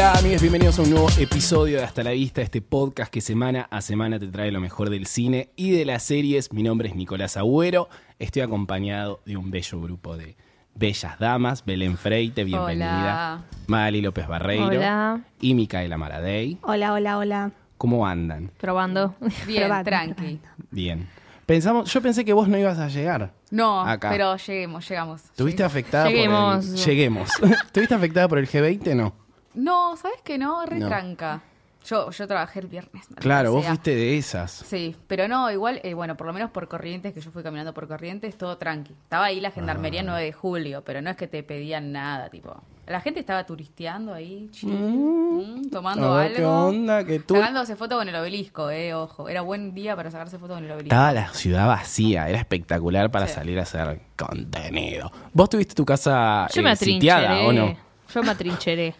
[0.00, 3.66] Hola amigos, bienvenidos a un nuevo episodio de Hasta la Vista, este podcast que semana
[3.68, 6.52] a semana te trae lo mejor del cine y de las series.
[6.52, 7.88] Mi nombre es Nicolás Agüero,
[8.20, 10.36] estoy acompañado de un bello grupo de
[10.76, 13.44] bellas damas, Belén Freite, bienvenida, Hola.
[13.66, 15.20] Magali López Barreiro Hola.
[15.40, 16.58] y Micaela Maradei.
[16.62, 17.50] Hola, hola, hola.
[17.76, 18.52] ¿Cómo andan?
[18.56, 19.16] Probando.
[19.48, 20.40] Bien, Probando, tranqui.
[20.70, 21.08] Bien.
[21.44, 23.32] Pensamos, yo pensé que vos no ibas a llegar.
[23.50, 24.10] No, Acá.
[24.10, 25.22] pero lleguemos, llegamos.
[25.34, 25.72] ¿Tuviste Lleguemos.
[25.72, 26.68] afectada por Lleguemos.
[26.68, 26.76] el...
[26.76, 27.30] Lleguemos.
[27.72, 28.94] ¿Tuviste afectada por el G20?
[28.94, 29.27] No.
[29.54, 30.64] No, ¿sabes qué no?
[30.66, 30.88] Re No.
[30.88, 31.42] tranca.
[31.86, 33.06] Yo, yo trabajé el viernes.
[33.16, 33.70] Claro, vos sea.
[33.70, 34.50] fuiste de esas.
[34.50, 37.72] Sí, pero no, igual, eh, bueno, por lo menos por Corrientes, que yo fui caminando
[37.72, 38.92] por Corrientes, todo tranqui.
[39.04, 40.04] Estaba ahí la gendarmería Ah.
[40.06, 42.54] 9 de julio, pero no es que te pedían nada, tipo.
[42.88, 45.38] La gente estaba turisteando ahí, chill, Mm.
[45.60, 46.66] mm, tomando ver, ¿qué algo.
[46.68, 47.04] onda?
[47.04, 47.34] Que tú...
[47.36, 49.28] Sacándose foto con el obelisco, eh, ojo.
[49.28, 50.94] Era buen día para sacarse foto con el obelisco.
[50.94, 53.34] Estaba la ciudad vacía, era espectacular para Sí.
[53.34, 55.10] salir a hacer contenido.
[55.32, 57.76] ¿Vos tuviste tu casa Yo eh, me sitiada o no?
[58.12, 58.94] Yo me atrincheré.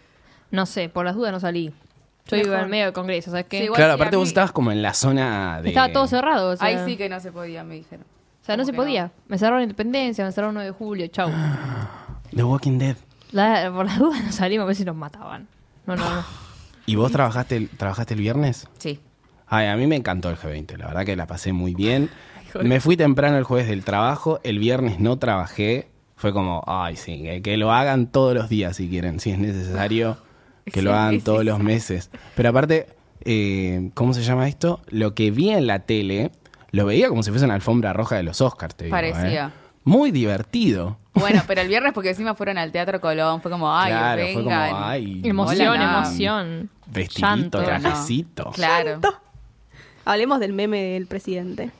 [0.51, 1.73] No sé, por las dudas no salí.
[2.27, 3.57] Yo iba en medio del congreso, ¿sabes qué?
[3.59, 5.69] Sí, igual claro, sí, aparte a vos mí- estabas como en la zona de...
[5.69, 6.51] Estaba todo cerrado.
[6.51, 8.05] O sea, Ahí sí que no se podía, me dijeron.
[8.41, 9.11] O sea, no ¿Cómo se podía.
[9.27, 11.29] Me cerraron Independencia, me cerraron 9 de julio, chau.
[12.35, 12.95] The Walking Dead.
[13.31, 15.47] La- por las dudas no salimos a ver si nos mataban.
[15.87, 16.23] No, no, no.
[16.85, 18.67] ¿Y vos trabajaste el, trabajaste el viernes?
[18.77, 18.99] Sí.
[19.47, 22.09] Ay, a mí me encantó el G20, la verdad que la pasé muy bien.
[22.63, 25.87] Me fui temprano el jueves del trabajo, el viernes no trabajé.
[26.15, 29.39] Fue como, ay, sí, que, que lo hagan todos los días si quieren, si es
[29.39, 30.17] necesario,
[30.73, 32.09] que lo hagan todos los meses.
[32.35, 32.87] Pero aparte,
[33.21, 34.81] eh, ¿cómo se llama esto?
[34.87, 36.31] Lo que vi en la tele,
[36.71, 38.95] lo veía como si fuese una alfombra roja de los Oscars, te digo.
[38.95, 39.47] Parecía.
[39.47, 39.69] ¿eh?
[39.83, 40.97] Muy divertido.
[41.13, 44.35] Bueno, pero el viernes porque encima fueron al Teatro Colón, fue como, ay, claro, fue
[44.43, 44.69] vengan.
[44.69, 46.69] como, ay, Emoción, Hola, emoción.
[46.87, 48.51] Vestidito, trajecito.
[48.51, 48.99] Claro.
[50.05, 51.71] Hablemos del meme del presidente.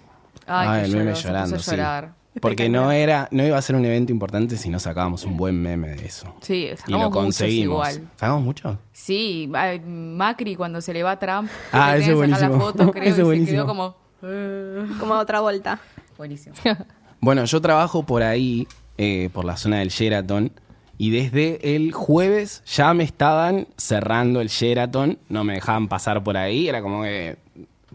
[0.45, 1.75] Ay, Ay, que el meme lloró, llorando, puso sí.
[1.75, 2.18] a llorar.
[2.41, 5.61] Porque no era, no iba a ser un evento importante si no sacábamos un buen
[5.61, 6.33] meme de eso.
[6.41, 7.73] Sí, Y sacamos lo muchos conseguimos.
[7.93, 8.09] igual.
[8.15, 8.79] ¿Sacamos mucho?
[8.91, 9.49] Sí,
[9.85, 12.59] Macri cuando se le va a Trump, Ah, ese sacar la buenísimo.
[12.59, 13.55] foto, creo, Ese y se buenísimo.
[13.57, 13.95] quedó como...
[14.23, 15.79] eh, Como otra vuelta.
[16.17, 16.55] Buenísimo.
[17.21, 18.65] Bueno, yo trabajo por ahí,
[18.97, 20.53] eh, por la zona del Sheraton,
[20.97, 26.37] y desde el jueves ya me estaban cerrando el Sheraton, no me dejaban pasar por
[26.37, 27.37] ahí, era como que,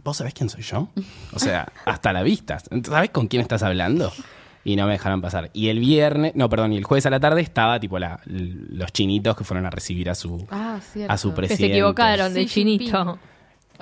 [0.05, 0.89] ¿vos sabés quién soy yo?
[1.33, 4.13] O sea, hasta la vista, ¿sabés con quién estás hablando?
[4.67, 5.51] Y no me dejaron pasar.
[5.53, 8.93] Y el viernes, no, perdón, y el jueves a la tarde estaba tipo la, los
[8.93, 10.79] chinitos que fueron a recibir a su, Ah,
[11.09, 11.67] a su Que presidente.
[11.67, 13.19] se equivocaron de chinito.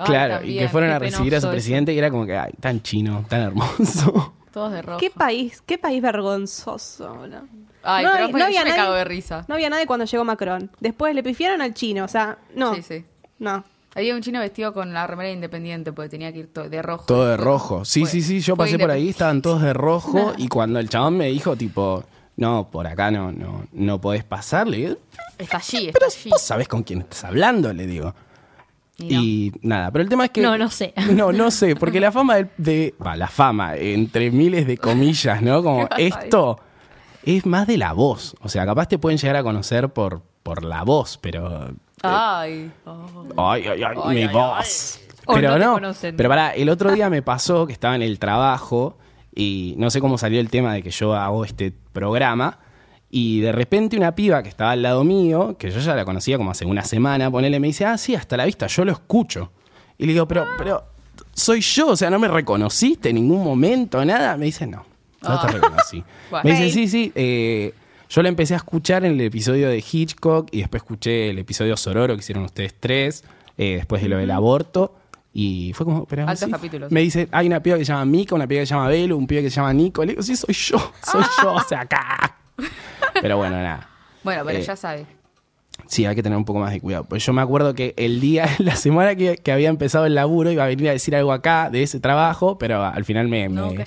[0.05, 2.81] Claro, y que fueron a recibir a su presidente y era como que, ay, tan
[2.81, 4.33] chino, tan hermoso.
[4.51, 4.99] Todos de rojo.
[4.99, 5.61] ¿Qué país?
[5.65, 7.27] ¿Qué país vergonzoso?
[7.27, 7.47] ¿no?
[7.83, 9.45] Ay, No pero no yo había me nadie- cago de risa.
[9.47, 10.69] No había nadie cuando llegó Macron.
[10.79, 12.75] Después le pifiaron al chino, o sea, no.
[12.75, 13.05] Sí, sí.
[13.39, 13.63] No.
[13.95, 16.81] Había un chino vestido con la remera de independiente porque tenía que ir to- de
[16.81, 17.05] rojo.
[17.05, 17.85] Todo de rojo.
[17.85, 20.89] Sí, fue- sí, sí, yo pasé por ahí, estaban todos de rojo y cuando el
[20.89, 22.03] chabón me dijo tipo,
[22.37, 24.95] no, por acá no, no, no podés pasar, le digo,
[25.37, 26.29] Está allí, está allí.
[26.31, 28.13] vos sabés con quién estás hablando, le digo.
[28.97, 29.21] Y no.
[29.21, 30.41] Y nada, pero el tema es que...
[30.41, 30.93] No, no sé.
[31.11, 32.93] No, no sé, porque la fama de...
[33.15, 35.61] la fama, entre miles de comillas, ¿no?
[35.63, 36.59] Como ¿Qué vas a esto
[37.25, 38.35] es más de la voz.
[38.41, 41.69] O sea, capaz te pueden llegar a conocer por, por la voz, pero
[42.01, 42.71] Ay.
[42.85, 43.23] oh.
[43.37, 44.99] Ay, ay, ay, mi voz.
[45.25, 46.17] O Pero no te no, conocen.
[46.17, 48.97] pero pará, el otro día me pasó que estaba en el trabajo
[49.33, 52.59] y no sé cómo salió el tema de que yo hago este programa
[53.09, 56.37] y de repente una piba que estaba al lado mío, que yo ya la conocía
[56.37, 59.51] como hace una semana, ponele, me dice, ah, sí, hasta la vista, yo lo escucho.
[59.97, 60.83] Y le digo, pero, pero,
[61.33, 64.35] soy yo, o sea, no me reconociste en ningún momento, nada.
[64.35, 64.83] Me dice, no,
[65.21, 65.51] no te Ah.
[65.51, 66.03] reconocí.
[66.31, 66.43] Bueno.
[66.49, 67.73] Me dice, sí, sí, eh,
[68.13, 71.75] yo la empecé a escuchar en el episodio de Hitchcock y después escuché el episodio
[71.77, 73.23] Sororo que hicieron ustedes tres,
[73.57, 74.95] eh, después de lo del aborto.
[75.33, 76.51] Y fue como, pero Altos sí.
[76.51, 76.91] capítulos.
[76.91, 79.17] Me dice, hay una piba que se llama Mika, una piba que se llama Belu,
[79.17, 80.05] un pibe que se llama Nico.
[80.05, 82.37] Le digo, sí, soy yo, soy yo, o sea, acá.
[83.19, 83.89] Pero bueno, nada.
[84.23, 85.07] Bueno, pero Eh, ya sabe.
[85.87, 87.05] Sí, hay que tener un poco más de cuidado.
[87.05, 90.51] Pues yo me acuerdo que el día, la semana que, que había empezado el laburo,
[90.51, 93.49] iba a venir a decir algo acá de ese trabajo, pero al final me.
[93.49, 93.85] No, me-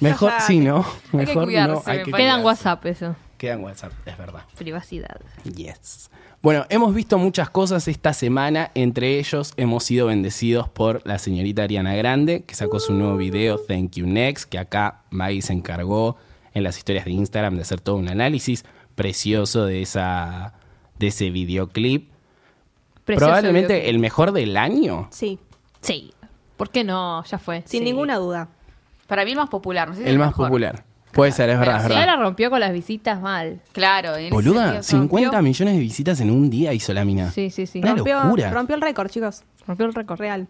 [0.00, 0.86] mejor, sí, ¿no?
[1.10, 1.82] que Mejor cuidarse, no.
[1.86, 2.28] Hay que parece.
[2.28, 2.44] Queda en cuidarse.
[2.44, 3.16] WhatsApp eso.
[3.38, 4.42] Queda en WhatsApp, es verdad.
[4.56, 5.20] Privacidad.
[5.56, 6.10] Yes.
[6.42, 11.62] Bueno, hemos visto muchas cosas esta semana, entre ellos hemos sido bendecidos por la señorita
[11.64, 16.16] Ariana Grande, que sacó su nuevo video Thank You Next, que acá Maggie se encargó
[16.52, 18.64] en las historias de Instagram de hacer todo un análisis
[18.94, 20.54] precioso de esa
[20.98, 22.10] de ese videoclip.
[23.04, 23.90] Precioso Probablemente videoclip.
[23.94, 25.08] el mejor del año.
[25.10, 25.38] Sí,
[25.80, 26.12] Sí.
[26.56, 27.24] ¿Por qué no?
[27.24, 27.62] Ya fue.
[27.66, 27.84] sin Sí.
[27.84, 28.48] ninguna duda.
[29.08, 29.88] Para mí el más popular.
[29.88, 30.46] No sé si El más mejor.
[30.48, 30.84] popular.
[31.14, 32.06] Puede ser, es verdad, es verdad.
[32.06, 33.60] la rompió con las visitas mal.
[33.72, 34.16] Claro.
[34.16, 35.42] en ese Boluda, sentido, 50 rompió.
[35.42, 37.30] millones de visitas en un día hizo la mina.
[37.30, 37.78] Sí, sí, sí.
[37.80, 38.50] Una Rompió, locura.
[38.50, 39.44] rompió el récord, chicos.
[39.66, 40.18] Rompió el récord.
[40.18, 40.48] Real.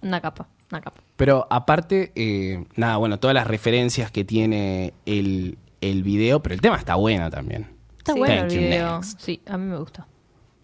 [0.00, 1.00] Una capa, una capa.
[1.16, 6.60] Pero aparte, eh, nada, bueno, todas las referencias que tiene el, el video, pero el
[6.60, 7.68] tema está bueno también.
[7.98, 8.18] Está Sí.
[8.18, 8.96] bueno Thank el you, video.
[8.96, 9.20] next.
[9.20, 10.06] Sí, a mí me gusta.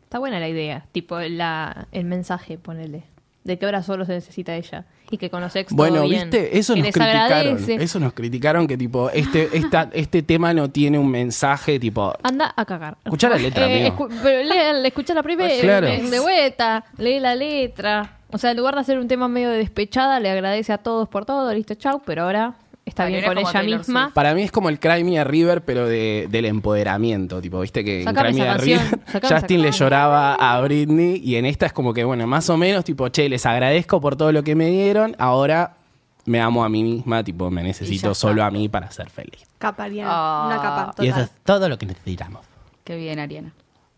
[0.04, 0.86] Está buena la idea.
[0.90, 3.04] Tipo, la, el mensaje, ponele.
[3.44, 4.86] De que ahora solo se necesita ella.
[5.10, 6.31] Y que con los ex todo Bueno, bien.
[6.31, 7.16] viste, eso nos criticaron.
[7.22, 7.75] agradece.
[7.76, 12.12] Eso nos criticaron que tipo, este, esta, este tema no tiene un mensaje tipo.
[12.22, 12.99] Anda a cagar.
[13.05, 15.87] Escuchá la letra, Eh, escu- pero lee, escuchá la primera, claro.
[15.87, 18.19] de, de vuelta, lee la letra.
[18.31, 21.08] O sea, en lugar de hacer un tema medio de despechada, le agradece a todos
[21.08, 22.55] por todo, listo, chau, pero ahora
[22.88, 24.05] está bien como ella Taylor misma.
[24.05, 24.14] Swift.
[24.14, 27.40] Para mí es como el Cry Me a River, pero de, del empoderamiento.
[27.40, 30.35] Tipo, viste que en Sacame Cry Me esa a canción, River sacame Justin le lloraba
[30.35, 33.46] a Britney y en esta es como que, bueno, más o menos, tipo, che, les
[33.46, 35.76] agradezco por todo lo que me dieron, ahora
[36.25, 39.46] me amo a mí misma, tipo, me necesito solo a mí para ser feliz.
[39.58, 40.11] Capa, Ariana.
[40.12, 40.46] Ah.
[40.46, 41.02] Una capa.
[41.02, 42.44] Y eso es todo lo que necesitamos.
[42.84, 43.52] Qué bien, Ariana.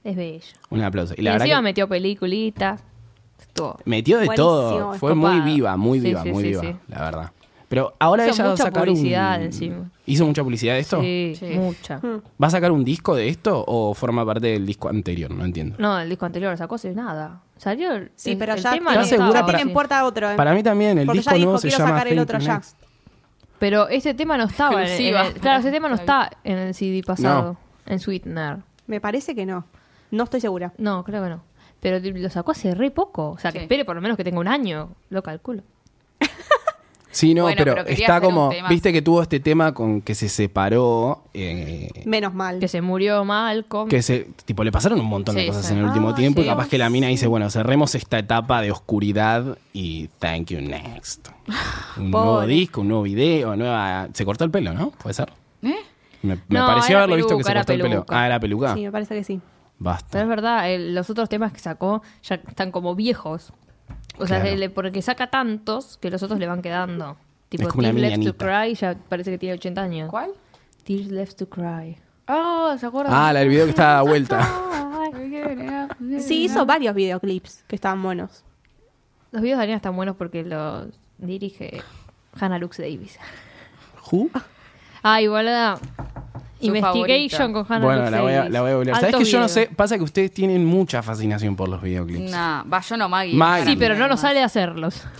[0.04, 0.46] Es bello.
[0.70, 1.14] Un aplauso.
[1.16, 2.82] Y Y la verdad encima que metió peliculitas.
[3.38, 3.78] Estuvo.
[3.84, 4.92] metió de Buenísimo, todo.
[4.94, 6.76] Fue muy viva, muy Sí, viva, sí, muy sí, viva, sí.
[6.88, 7.32] la verdad.
[7.70, 9.44] Pero ahora Hizo ella va a sacar publicidad un...
[9.44, 9.90] encima.
[10.04, 11.00] ¿Hizo mucha publicidad de esto?
[11.00, 11.46] Sí, Sí.
[11.54, 11.98] mucha.
[11.98, 12.20] Mm.
[12.42, 15.30] ¿Va a sacar un disco de esto o forma parte del disco anterior?
[15.30, 15.76] No entiendo.
[15.78, 17.40] No, el disco anterior sacó hace nada.
[17.56, 19.72] Salió el, Sí, pero el ya, tema tiene, ¿Estás no segura para- tiene en sí.
[19.74, 20.30] puerta otro.
[20.32, 20.34] eh.
[20.36, 22.38] Para mí también, el Porque disco ya dijo, nuevo se quiero llama sacar el otro
[22.40, 22.60] ya.
[23.60, 26.74] Pero ese tema no estaba en, en el, Claro, ese tema no está en el
[26.74, 27.56] CD pasado.
[27.86, 28.56] En Sweetener.
[28.88, 29.64] Me parece que no.
[30.10, 30.72] No estoy segura.
[30.76, 31.42] No, creo que no.
[31.78, 33.30] Pero lo sacó hace re poco.
[33.30, 34.90] O sea, que espere por lo menos que tenga un año.
[35.10, 35.62] Lo calculo.
[37.12, 41.24] Sí, no, Bueno, pero, está como, viste que tuvo este tema con que se separó,
[41.34, 42.60] eh, Menos mal.
[42.60, 43.88] Que se murió Malcolm.
[43.88, 45.72] que se, tipo, le pasaron un montón de cosas sí.
[45.72, 46.50] en el último Ah, tiempo y sí.
[46.50, 51.28] capaz que la mina dice, bueno, cerremos esta etapa de oscuridad y thank you next.
[51.96, 54.08] Un nuevo disco, un nuevo video, nueva...
[54.12, 54.90] Se cortó el pelo, ¿no?
[54.90, 55.32] ¿Puede ser?
[55.62, 55.74] ¿Eh?
[56.22, 57.90] Me, me No, pareció haberlo visto que se peluca, cortó el pelo.
[58.06, 58.20] peluca.
[58.20, 58.74] Ah, era peluca.
[58.74, 59.40] Sí, me parece que sí.
[59.78, 60.08] Basta.
[60.12, 63.52] Pero es verdad, el- los otros temas que sacó ya están como viejos.
[64.20, 67.16] O sea, le- porque saca tantos que los otros le van quedando.
[67.48, 68.36] Tipo, Tears Left to.
[68.36, 70.10] Cry ya parece que tiene 80 años.
[70.10, 70.30] ¿Cuál?
[70.84, 71.96] Tears Left to Cry.
[72.26, 73.12] Ah, ¿se acuerdan?
[73.14, 74.46] Ah, la del video que está a vuelta.
[76.20, 78.44] Sí, hizo varios videoclips que estaban buenos.
[79.32, 80.86] Los videos de Ariana están buenos porque los
[81.18, 81.82] dirige
[82.38, 83.18] Hannah Lux Davis.
[84.10, 84.30] ¿Who?
[85.02, 86.29] Ah, igual Su
[86.60, 88.94] Investigation con Hannah Bueno, la voy, a, la voy a volver.
[88.94, 89.68] ¿Sabes Altos que yo no sé?
[89.74, 92.30] Pasa que ustedes tienen mucha fascinación por los videoclips.
[92.30, 93.34] Nah, va, yo no, Maggie.
[93.36, 93.64] Maggie.
[93.72, 95.02] Sí, pero no nos sale a hacerlos.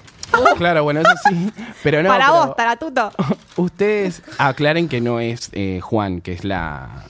[0.58, 1.50] Claro, bueno, eso sí.
[1.82, 3.10] Pero no, Para pero vos, Taratuto.
[3.56, 7.02] Ustedes aclaren que no es eh, Juan, que es la,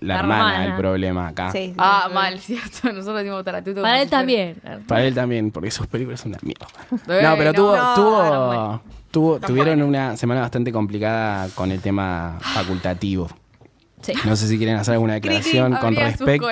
[0.00, 0.64] la, La hermana, hermana.
[0.66, 1.50] el problema acá.
[1.50, 1.74] Sí.
[1.76, 2.92] Ah, mal, cierto.
[2.92, 3.82] Nosotros decimos Taratuto.
[3.82, 4.56] Para él si fuera- también.
[4.86, 6.66] Para él también, porque sus películas son una mierda.
[6.92, 8.82] Eh, No, pero no, tuvo, no, tuvo, no, bueno.
[9.10, 13.28] tuvo- tuvieron una semana bastante complicada con el tema facultativo.
[14.02, 14.12] Sí.
[14.24, 16.48] No sé si quieren hacer alguna declaración con respecto.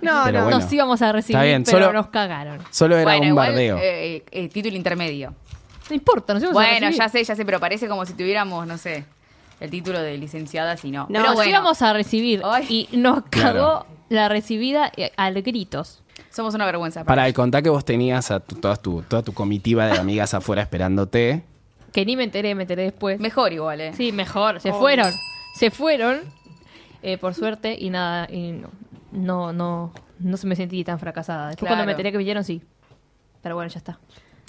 [0.00, 0.44] No, pero no.
[0.44, 2.58] bueno, Nos íbamos a recibir, Está bien, pero solo- nos cagaron.
[2.70, 3.78] solo era Bueno, un igual, bardeo.
[3.78, 5.34] eh, eh, título intermedio.
[5.90, 8.66] No importa, nos íbamos a Bueno, ya sé, ya sé, pero parece como si tuviéramos,
[8.66, 9.04] no sé,
[9.60, 11.02] el título de licenciada, si no.
[11.02, 12.88] No, pero Nos bueno, íbamos a recibir Ay.
[12.90, 13.52] y nos Claro.
[13.58, 16.02] cagó la recibida eh, a gritos.
[16.30, 17.00] somos una vergüenza.
[17.00, 19.98] Para para el contar que vos tenías a tu- toda, tu, toda tu comitiva de
[19.98, 21.42] amigas afuera esperándote.
[21.92, 23.18] Que ni me enteré, me enteré después.
[23.18, 23.92] Mejor igual, ¿eh?
[23.96, 24.60] Sí, mejor.
[24.60, 25.12] Se fueron.
[25.54, 26.20] Se fueron.
[27.02, 27.76] Eh, por suerte.
[27.78, 28.28] Y nada.
[28.30, 28.70] Y no,
[29.12, 31.48] no, no, no se me sentí tan fracasada.
[31.48, 32.62] Después cuando me enteré que vinieron, sí.
[33.42, 33.98] Pero bueno, ya está.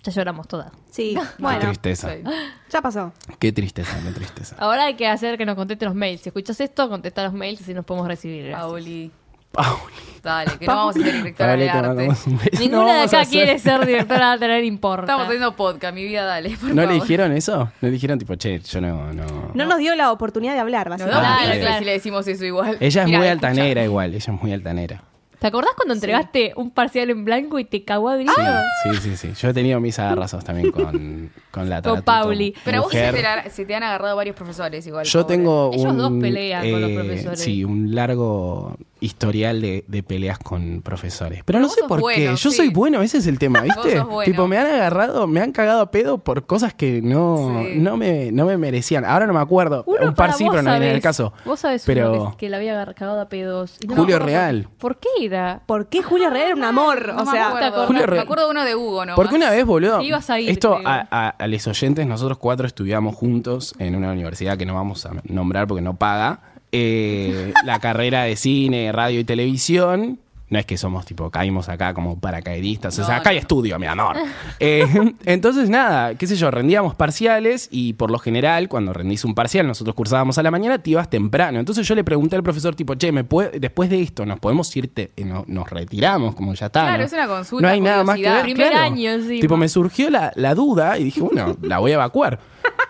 [0.04, 0.72] Ya lloramos todas.
[0.90, 2.14] Sí, Qué bueno, tristeza.
[2.14, 2.24] Sí.
[2.70, 3.14] ya pasó.
[3.38, 4.56] Qué tristeza, qué tristeza.
[4.60, 6.22] Ahora hay que hacer que nos contesten los mails.
[6.22, 8.46] Si escuchas esto, contesta los mails así nos podemos recibir.
[8.48, 8.62] Gracias.
[8.62, 9.12] Pauli,
[9.52, 9.94] Pauli.
[10.24, 11.88] dale, que no vamos a ser directora de te arte.
[11.88, 12.50] mandamos un beso.
[12.54, 15.04] No Ninguna de vamos a acá hacer- quiere ser directora de tener importa.
[15.04, 16.50] Estamos haciendo podcast, mi vida, dale.
[16.58, 17.02] por ¿No le favor.
[17.02, 17.58] dijeron eso?
[17.58, 19.14] ¿No le dijeron tipo, che, yo no...
[19.14, 19.52] no...
[19.54, 21.58] No nos dio la oportunidad de hablar, Nos básicamente.
[21.60, 22.78] da Claro, si le decimos eso igual.
[22.80, 23.48] Ella es Mirá, muy escucha.
[23.48, 25.04] altanera igual, ella es muy altanera.
[25.40, 28.36] ¿Te acordás cuando entregaste un parcial en blanco y te cagó a gritos?
[28.84, 29.34] Sí, sí, sí, sí.
[29.42, 32.54] Yo he tenido mis agarrazos también con, con la Con Pauli.
[32.64, 35.06] Pero a vos se te, la- se te han agarrado varios profesores igual.
[35.06, 35.36] Yo pobre.
[35.38, 35.98] tengo Ellos un...
[35.98, 37.40] dos pelean con los eh, profesores.
[37.40, 41.42] Sí, un largo historial de, de peleas con profesores.
[41.46, 42.26] Pero no vos sé sos por qué.
[42.26, 42.52] Yo sí.
[42.52, 43.98] soy bueno, ese es el tema, Vos ¿viste?
[43.98, 44.30] sos bueno.
[44.32, 47.76] Tipo, me han agarrado, me han cagado a pedo por cosas que no, Sí.
[47.78, 49.06] no, me, no me merecían.
[49.06, 49.84] Ahora no me acuerdo.
[49.88, 51.18] Uno un par para sí, vos pero no viene en el sabés.
[51.18, 51.34] caso.
[51.46, 52.32] Vos sabés pero...
[52.32, 53.78] que, que le había agar- cagado a pedos.
[53.80, 54.64] Y no me Julio acuerdo Real.
[54.78, 55.62] ¿Por, por qué era?
[55.66, 57.08] ¿Por qué Julio Real era un amor?
[57.14, 57.88] No o me sea, acuerdo.
[57.88, 59.16] Julio me Re- acuerdo de uno de Hugo, ¿no?
[59.16, 60.88] Porque una vez, boludo, ibas a ir, esto creo.
[60.90, 65.06] a, a- a los oyentes, nosotros cuatro estudiamos juntos en una universidad que no vamos
[65.06, 66.42] a nombrar porque no paga,
[66.72, 70.20] eh, la carrera de cine, radio y televisión.
[70.50, 72.98] No es que somos tipo, caímos acá como paracaidistas.
[73.00, 74.18] o sea, acá hay estudio, mi amor.
[74.62, 74.86] Eh,
[75.26, 79.66] entonces, nada, qué sé yo, rendíamos parciales y por lo general, cuando rendís un parcial,
[79.68, 81.60] nosotros cursábamos a la mañana, te ibas temprano.
[81.60, 84.76] Entonces yo le pregunté al profesor, tipo, che, ¿me puede, después de esto, ¿nos podemos
[84.76, 84.94] ir?
[84.94, 86.82] te- eh, no- nos retiramos, como ya está.
[86.82, 87.04] Claro, ¿no?
[87.06, 88.42] es una consulta, No hay nada más que ver.
[88.42, 88.86] Primer claro.
[88.86, 89.40] año encima.
[89.42, 92.40] Tipo, me surgió la, la duda y dije, bueno, la voy a evacuar.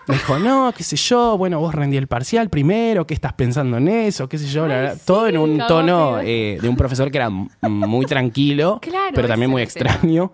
[0.06, 3.76] Me dijo, no, qué sé yo, bueno, vos rendí el parcial primero, ¿qué estás pensando
[3.76, 4.28] en eso?
[4.28, 4.66] ¿Qué sé yo?
[5.04, 9.50] Todo en un tono eh, de un profesor que era muy tranquilo, Claro, pero también
[9.50, 10.32] muy extraño.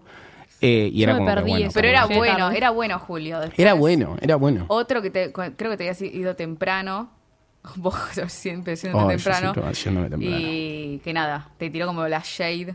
[0.63, 1.71] Eh, y Yo era me como que, bueno.
[1.75, 3.41] Pero era bueno, era bueno, Julio.
[3.41, 4.65] Después, Era bueno, era bueno.
[4.69, 7.11] Otro que te, creo que te habías ido temprano.
[7.77, 7.95] Vos
[8.29, 9.53] siempre siendo Oh, temprano.
[9.75, 10.19] siempre temprano.
[10.23, 12.75] Y que nada, te tiró como la shade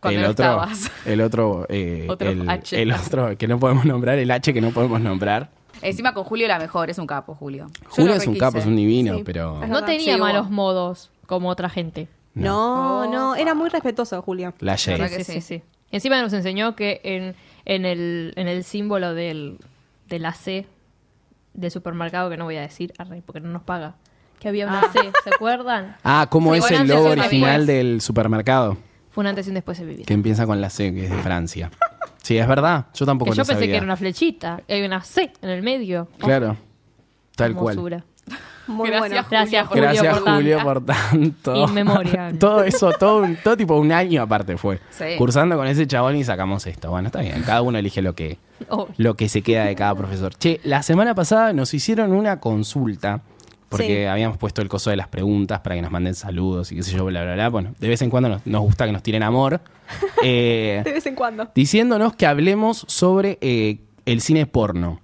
[0.00, 0.90] cuando el no otro, estabas.
[1.06, 2.82] el otro, eh, Otro el, H.
[2.82, 5.50] el otro que no podemos nombrar, el H que no podemos nombrar.
[5.82, 7.66] Encima con Julio la mejor, es un capo, Julio.
[7.82, 8.38] Yo Julio lo es un requise.
[8.46, 9.22] capo, es un divino, Sí.
[9.24, 9.86] pero Es No verdad.
[9.86, 12.08] tenía Sí, malos modos como otra gente.
[12.34, 13.34] No, no, Oh.
[13.34, 14.54] era muy respetuoso, Julio.
[14.60, 15.16] la ¿Verdad Jade.
[15.18, 15.40] que sí, sí?
[15.40, 15.62] sí, sí.
[15.90, 17.34] Encima nos enseñó que en,
[17.66, 19.58] en, el, en el símbolo del,
[20.08, 20.66] de la C
[21.52, 23.96] del supermercado, que no voy a decir, arre, porque no nos paga,
[24.40, 25.96] que había una C, ¿se acuerdan?
[26.04, 28.78] Ah, ¿cómo Sí, es bueno, el antes logo original del supermercado?
[29.10, 30.06] Fue un antes y un después de vivir.
[30.06, 31.70] Que empieza con la C, que es de Francia.
[32.22, 32.86] Sí, es verdad.
[32.94, 33.66] Yo tampoco Que lo yo pensé sabía.
[33.72, 36.08] que era una flechita, hay una C en el medio.
[36.20, 36.56] Oh, Claro.
[37.36, 37.74] Tal cual.
[37.74, 38.04] hermosura.
[38.68, 39.26] Muy Gracias, bueno.
[39.28, 41.66] Gracias, Julio, Gracias, por Julio, por tanto.
[42.38, 44.78] Todo eso, todo, un- todo tipo un año aparte fue.
[44.90, 45.16] Sí.
[45.18, 46.88] Cursando con ese chabón y sacamos esto.
[46.90, 47.42] Bueno, está bien.
[47.44, 48.38] Cada uno elige lo que,
[48.68, 50.32] Oh, lo que se queda de cada profesor.
[50.36, 53.22] Che, la semana pasada nos hicieron una consulta.
[53.72, 54.04] Porque Sí.
[54.04, 56.92] habíamos puesto el coso de las preguntas para que nos manden saludos y qué sé
[56.96, 57.48] yo, bla, bla, bla.
[57.48, 59.60] Bueno, de vez en cuando nos, nos gusta que nos tiren amor.
[60.22, 61.48] Eh, De vez en cuando.
[61.54, 65.00] diciéndonos que hablemos sobre eh, el cine porno.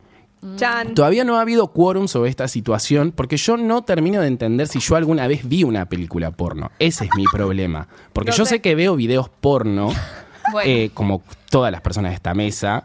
[0.56, 0.94] Chan.
[0.94, 4.78] Todavía no ha habido quórum sobre esta situación porque yo no termino de entender si
[4.78, 6.70] yo alguna vez vi una película porno.
[6.78, 7.88] Ese es mi problema.
[8.12, 8.50] Porque No yo sé.
[8.56, 9.88] sé que veo videos porno,
[10.52, 10.70] Bueno.
[10.70, 12.84] eh, como todas las personas de esta mesa.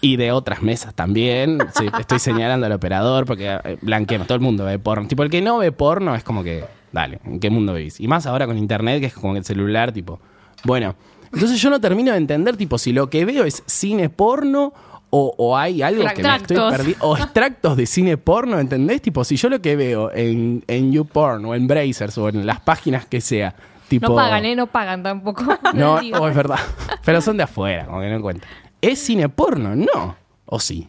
[0.00, 1.58] Y de otras mesas también.
[1.74, 4.26] Sí, estoy señalando al operador porque eh, blanqueemos.
[4.28, 5.08] Todo el mundo ve porno.
[5.08, 8.00] Tipo, el que no ve porno es como que, dale, ¿en qué mundo vivís?
[8.00, 10.20] Y más ahora con internet, que es como el celular, tipo.
[10.64, 10.94] Bueno,
[11.32, 14.72] entonces yo no termino de entender, tipo, si lo que veo es cine porno
[15.10, 17.06] o, o hay algo que me estoy perdiendo.
[17.06, 19.02] O extractos de cine porno, ¿entendés?
[19.02, 22.60] Tipo, si yo lo que veo en, en YouPorn o en Brazers o en las
[22.60, 23.54] páginas que sea,
[23.88, 24.08] tipo.
[24.08, 24.54] no pagan, ¿eh?
[24.54, 25.44] No pagan tampoco.
[25.74, 26.58] No, oh, es verdad.
[27.04, 28.46] Pero son de afuera, como que no cuenta.
[28.80, 29.74] ¿Es cine porno?
[29.74, 30.16] No.
[30.46, 30.88] ¿O sí?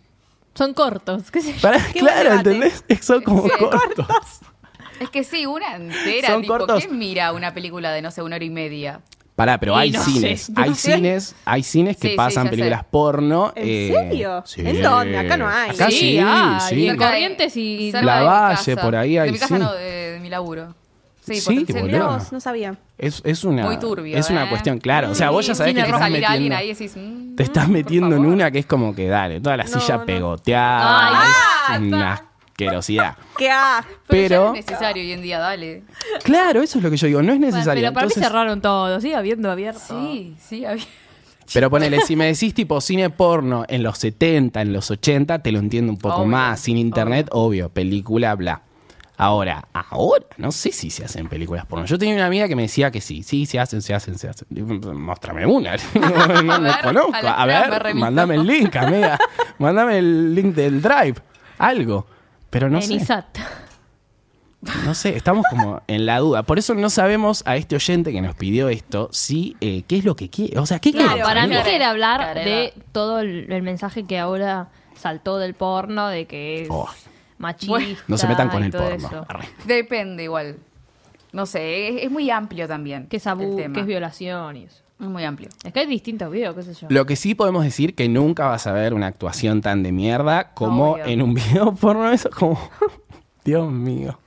[0.56, 1.32] Son cortos.
[1.32, 1.62] ¿Qué sé yo?
[1.62, 2.52] Para- Qué buen claro, debate.
[2.52, 2.84] ¿entendés?
[3.06, 3.50] Son como Sí.
[3.60, 4.08] cortos.
[5.00, 6.30] Es que sí, una entera.
[6.30, 6.84] Son tipo, cortos.
[6.84, 9.02] ¿quién mira una película de, no sé, una hora y media?
[9.36, 10.42] Pará, pero Y hay no cines.
[10.42, 10.96] sé, hay no sé.
[10.96, 12.56] cines, hay cines que Sí, sí, pasan ya sé.
[12.58, 13.54] películas porno.
[13.56, 14.44] ¿En eh, serio?
[14.46, 14.62] sí.
[14.66, 15.18] ¿En dónde?
[15.18, 15.70] Acá no hay.
[15.70, 16.60] Acá sí, hay.
[16.70, 16.88] sí.
[16.90, 18.82] En Corrientes y- cerca La de mi Valle, casa.
[18.82, 19.64] por ahí hay, De mi casa sí.
[19.64, 20.76] no, de, de mi laburo.
[21.36, 22.76] Sí, Sí, vos, no sabía.
[22.98, 24.50] Es, es una, Muy turbio, es una ¿eh?
[24.50, 25.12] cuestión, claro.
[25.12, 26.94] O sea, vos ya sabés que te estás alguien metiendo, ahí decís...
[26.96, 29.98] mm, te estás metiendo en una que es como que, dale, toda la No, silla
[29.98, 30.06] no.
[30.06, 31.10] pegoteada.
[31.70, 33.16] Ay, es una asquerosidad.
[33.38, 33.90] ¡Qué asco!
[34.08, 35.84] Pero, Pero- ya es necesario hoy en día, dale.
[36.24, 37.82] Claro, eso es lo que yo digo, no es necesario.
[37.82, 39.80] Pero para mí Entonces- cerraron todo, sigue habiendo abierto.
[39.88, 40.84] Sí, sí, había...
[41.52, 45.52] Pero ponele, si me decís tipo cine porno en los 70, en los 80, te
[45.52, 46.60] lo entiendo un poco Obvio, más.
[46.60, 47.70] Sin internet, obvio.
[47.70, 48.62] película, bla.
[49.22, 51.86] Ahora, ahora, no sé si se hacen películas porno.
[51.86, 54.30] Yo tenía una amiga que me decía que sí, sí, se hacen, se hacen, se
[54.30, 54.48] hacen.
[54.50, 55.76] Digo, Móstrame una.
[55.94, 56.24] No, no,
[56.54, 57.28] A no ver, conozco.
[57.28, 59.20] a ver, mándame el link, amiga.
[59.60, 61.16] mándame el link del drive.
[61.58, 62.08] Algo.
[62.50, 62.94] Pero no en sé.
[62.94, 63.38] ISAT.
[64.86, 66.44] No sé, estamos como en la duda.
[66.44, 70.06] Por eso no sabemos a este oyente que nos pidió esto si eh, qué es
[70.06, 70.58] lo que quiere.
[70.60, 71.24] O sea, ¿qué Claro, quiere?
[71.24, 76.26] para mí quiere hablar de todo el, el mensaje que ahora saltó del porno, de
[76.26, 76.90] que es Oh.
[77.40, 77.72] Machista.
[77.72, 79.26] Bueno, No se metan con el todo porno.
[79.66, 80.58] Depende igual.
[81.32, 83.08] No sé, es, es muy amplio también.
[83.08, 83.74] Que es tema.
[83.74, 84.84] que es violación y eso.
[85.00, 85.50] Es muy amplio.
[85.64, 86.88] Es que hay distintos videos, qué sé yo.
[86.90, 90.52] Lo que sí podemos decir que nunca vas a ver una actuación tan de mierda
[90.54, 91.06] como Obvio.
[91.06, 92.12] en un video porno.
[92.12, 92.60] Eso como...
[93.46, 94.20] Dios mío.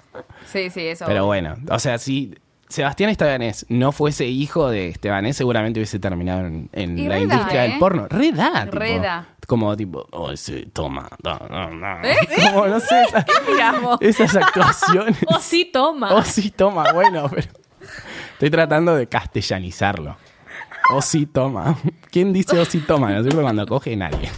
[0.46, 1.04] Sí, sí, eso.
[1.06, 2.34] Pero bueno, o sea, si
[2.72, 7.70] Sebastián Estebanés no fuese hijo de Estebanés, seguramente hubiese terminado en, la industria ¿eh?
[7.70, 8.06] del porno.
[8.08, 8.78] Re da, tipo.
[8.78, 9.28] Re da.
[9.46, 11.06] Como tipo, oh, sí, toma.
[11.22, 12.02] no, no, no.
[12.02, 12.16] ¿Eh?
[12.50, 15.18] Como, no sé, esas, esas actuaciones.
[15.26, 16.14] Oh, sí, toma.
[16.14, 17.48] Oh, sí, toma, bueno, pero
[18.32, 20.16] estoy tratando de castellanizarlo.
[20.90, 21.76] Oh, sí, toma.
[22.10, 23.10] ¿Quién dice oh, sí, toma?
[23.10, 23.42] ¿No cierto?
[23.42, 24.30] Cuando coge nadie.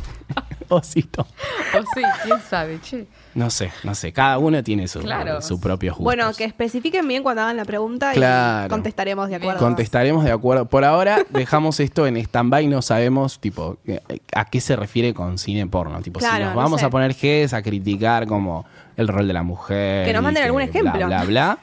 [0.71, 3.07] O sí, quién sabe, che.
[3.35, 4.13] No sé, no sé.
[4.13, 5.43] Cada uno tiene su, Claro.
[5.43, 6.05] su propio gusto.
[6.05, 8.67] Bueno, que especifiquen bien cuando hagan la pregunta Claro.
[8.67, 9.59] y contestaremos de acuerdo.
[9.59, 10.67] Contestaremos de acuerdo.
[10.67, 14.01] Por ahora dejamos esto en stand-by, no sabemos tipo eh,
[14.35, 16.01] a qué se refiere con cine porno.
[16.01, 16.87] Tipo, si Claro, nos no vamos sé.
[16.87, 18.65] a poner Gs a criticar como
[18.97, 20.07] el rol de la mujer.
[20.07, 20.93] Que nos y manden algún ejemplo.
[20.93, 21.59] Bla, bla, bla.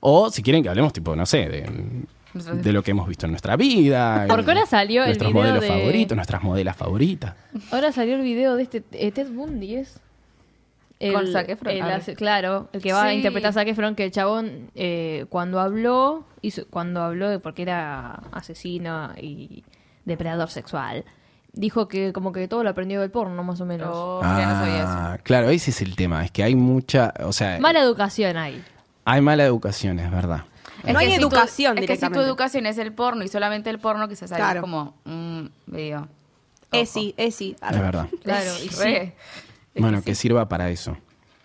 [0.00, 1.70] O si quieren que hablemos, tipo, no sé, de,
[2.34, 4.26] de lo que hemos visto en nuestra vida.
[4.28, 7.34] Porque ahora salió el Nuestros video modelos de- favoritos, nuestras modelas favoritas.
[7.70, 10.00] Ahora salió el video de este eh, Ted Bundy, ¿es?
[11.12, 12.00] Con Zac Efron, el ah.
[12.16, 16.24] claro, el que va a interpretar a Zac Efron, que el chabón eh, cuando habló,
[16.40, 19.64] hizo, cuando habló de porque era asesino y
[20.06, 21.04] depredador sexual,
[21.52, 23.90] dijo que como que todo lo aprendió del porno, más o menos.
[23.92, 24.86] Oh, ya no sabía eso.
[24.88, 26.24] Ah, claro, ese es el tema.
[26.24, 27.12] Es que hay mucha.
[27.24, 28.62] O sea, Mala educación ahí.
[29.04, 30.44] hay mala educación, es verdad.
[30.92, 33.70] No hay si tu- educación Es que si tu educación es el porno y solamente
[33.70, 34.58] el porno, quizás ahí Claro.
[34.58, 36.08] es como un medio.
[36.72, 37.56] Esi, Esi.
[37.70, 38.08] Es verdad.
[38.22, 39.12] Claro, y sí.
[39.76, 40.96] Bueno, que sirva para eso.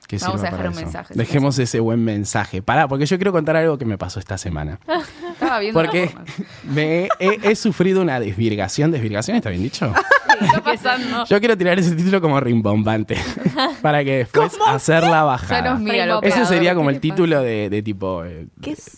[0.10, 0.82] Que Vamos a dejar un eso.
[0.82, 2.64] mensaje, Dejemos ese buen mensaje.
[2.64, 4.80] Pará, porque yo quiero contar algo que me pasó esta semana.
[5.34, 6.24] Estaba viendo Porque la
[6.74, 8.90] me he, he sufrido una desvirgación.
[8.90, 9.94] ¿Desvirgación está bien dicho?
[10.40, 11.26] ¿Qué está pasando?
[11.26, 13.18] Yo quiero tirar ese título como rimbombante.
[13.84, 15.74] para que después hacerla Ya bajada.
[15.74, 18.98] nos mira Ese sería como ¿qué el título de, de tipo eh, ¿Qué es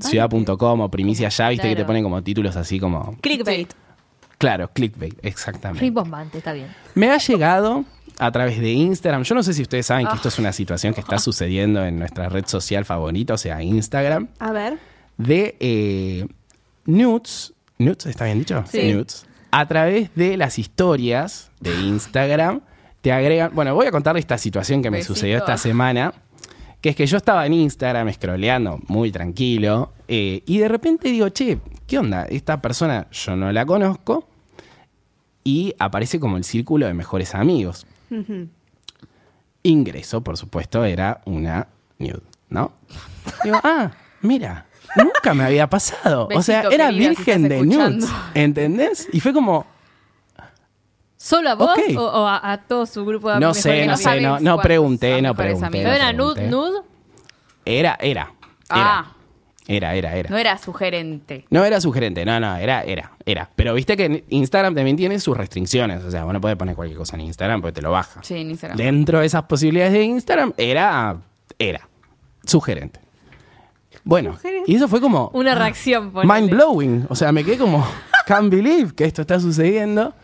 [0.00, 3.72] ciudad.com o primicia ya, viste que te ponen como títulos así como Clickbait.
[4.36, 5.80] claro, clickbait, exactamente.
[5.80, 6.68] Rimbombante, está bien.
[6.94, 7.84] Me ha llegado
[8.20, 9.22] a través de Instagram.
[9.24, 11.98] Yo no sé si ustedes saben que esto es una situación que está sucediendo en
[11.98, 14.78] nuestra red social favorita, o sea, Instagram, A ver.
[15.16, 16.26] de eh,
[16.86, 17.54] nudes.
[17.78, 18.62] ¿Nudes está bien dicho?
[18.70, 18.92] Sí.
[18.92, 19.26] Nudes.
[19.50, 22.60] A través de las historias de Instagram
[23.00, 23.50] te agregan.
[23.54, 25.14] Bueno, voy a contarle esta situación que me Besito.
[25.14, 26.12] sucedió esta semana.
[26.80, 29.92] Que es que yo estaba en Instagram scrolleando muy tranquilo.
[30.08, 32.24] eh, y de repente digo, che, ¿qué onda?
[32.24, 34.26] Esta persona yo no la conozco.
[35.44, 37.86] Y aparece como el círculo de mejores amigos.
[39.62, 41.66] Ingreso, por supuesto, era una
[41.98, 42.72] nude, ¿no?
[43.44, 43.90] Digo, ah,
[44.22, 46.28] mira, nunca me había pasado.
[46.34, 48.06] o sea, era querida, virgen de escuchando.
[48.06, 49.08] nudes, ¿entendés?
[49.12, 49.66] Y fue como,
[51.16, 54.22] ¿Solo a vos o, o a, a todo su grupo de no sé, no sé,
[54.22, 55.66] no, pregunté, no pregunté.
[55.66, 55.84] amigos.
[55.84, 56.80] no ¿Pero era nude, nude?
[57.66, 58.32] Era, era, era.
[58.70, 58.78] Ah.
[58.80, 59.19] Era,
[59.66, 60.30] era, era.
[60.30, 61.44] No era sugerente.
[61.50, 63.50] No era sugerente, no, no, era, era, era.
[63.54, 66.02] Pero viste que Instagram también tiene sus restricciones.
[66.04, 68.20] O sea, vos no podés poner cualquier cosa en Instagram porque te lo baja.
[68.22, 68.76] Sí, en Instagram.
[68.76, 71.16] Dentro de esas posibilidades de Instagram, era,
[71.58, 71.88] era,
[72.44, 73.00] sugerente.
[74.02, 74.72] Bueno, Sugerente.
[74.72, 76.10] y eso fue como Una reacción.
[76.10, 76.40] ponele.
[76.40, 77.06] mind blowing.
[77.10, 77.86] O sea, me quedé como,
[78.26, 80.14] can't believe que esto está sucediendo.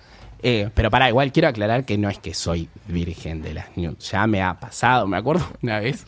[0.42, 4.10] Eh, pero para igual quiero aclarar que no es que soy virgen de las nudes.
[4.10, 5.06] Ya me ha pasado.
[5.06, 6.04] Me acuerdo una vez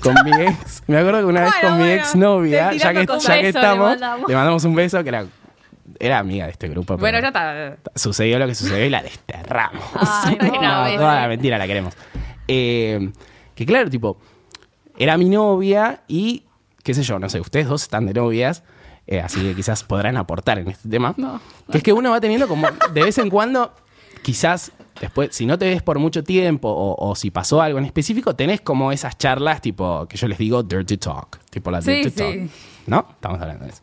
[0.00, 0.82] con mi ex.
[0.86, 3.48] Me acuerdo que una vez Bueno, con mi ex novia, ya que, ya que le
[3.48, 4.28] estamos, mandamos.
[4.28, 5.26] le mandamos un beso que era,
[5.98, 6.96] era amiga de este grupo.
[6.96, 7.76] Bueno, ya está.
[7.94, 9.84] Sucedió lo que sucedió y la desterramos.
[9.94, 10.62] Ay, no.
[10.62, 10.96] No, ves.
[10.96, 11.94] toda la mentira la queremos.
[12.48, 13.10] Eh,
[13.54, 14.18] que claro, tipo,
[14.98, 16.44] era mi novia y,
[16.82, 18.62] qué sé yo, no sé, ustedes dos están de novias,
[19.06, 21.14] eh, así que quizás podrán aportar en este tema.
[21.16, 21.40] No.
[21.70, 23.72] Que es que uno va teniendo como, de vez en cuando,
[24.22, 27.84] quizás después, si no te ves por mucho tiempo o, o si pasó algo en
[27.84, 32.10] específico, tenés como esas charlas, tipo, que yo les digo dirty talk, tipo la dirty
[32.10, 32.16] sí.
[32.16, 32.50] talk.
[32.86, 33.06] ¿No?
[33.10, 33.82] Estamos hablando de eso.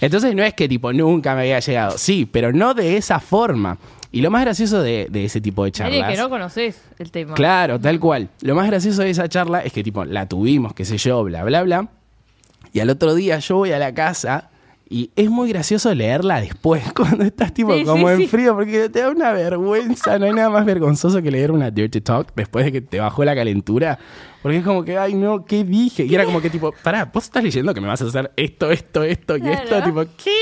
[0.00, 3.78] Entonces no es que tipo nunca me había llegado, sí, pero no de esa forma.
[4.14, 5.98] Y lo más gracioso de, de ese tipo de charlas.
[5.98, 7.34] Nadie que no conoces el tema.
[7.34, 8.28] Claro, tal cual.
[8.42, 11.44] Lo más gracioso de esa charla es que, tipo, la tuvimos, qué sé yo, bla,
[11.44, 11.88] bla, bla.
[12.74, 14.50] Y al otro día yo voy a la casa
[14.92, 18.26] y es muy gracioso leerla después, cuando estás, tipo, Sí, como sí, en sí.
[18.28, 20.18] frío, porque te da una vergüenza.
[20.18, 23.24] No hay nada más vergonzoso que leer una dirty talk después de que te bajó
[23.24, 23.98] la calentura.
[24.42, 26.04] Porque es como que, ay, no, ¿qué dije?
[26.04, 28.70] Y era como que, tipo, pará, vos estás leyendo que me vas a hacer esto,
[28.70, 29.62] esto, esto y Claro.
[29.62, 29.82] esto.
[29.82, 30.36] Tipo, ¿qué?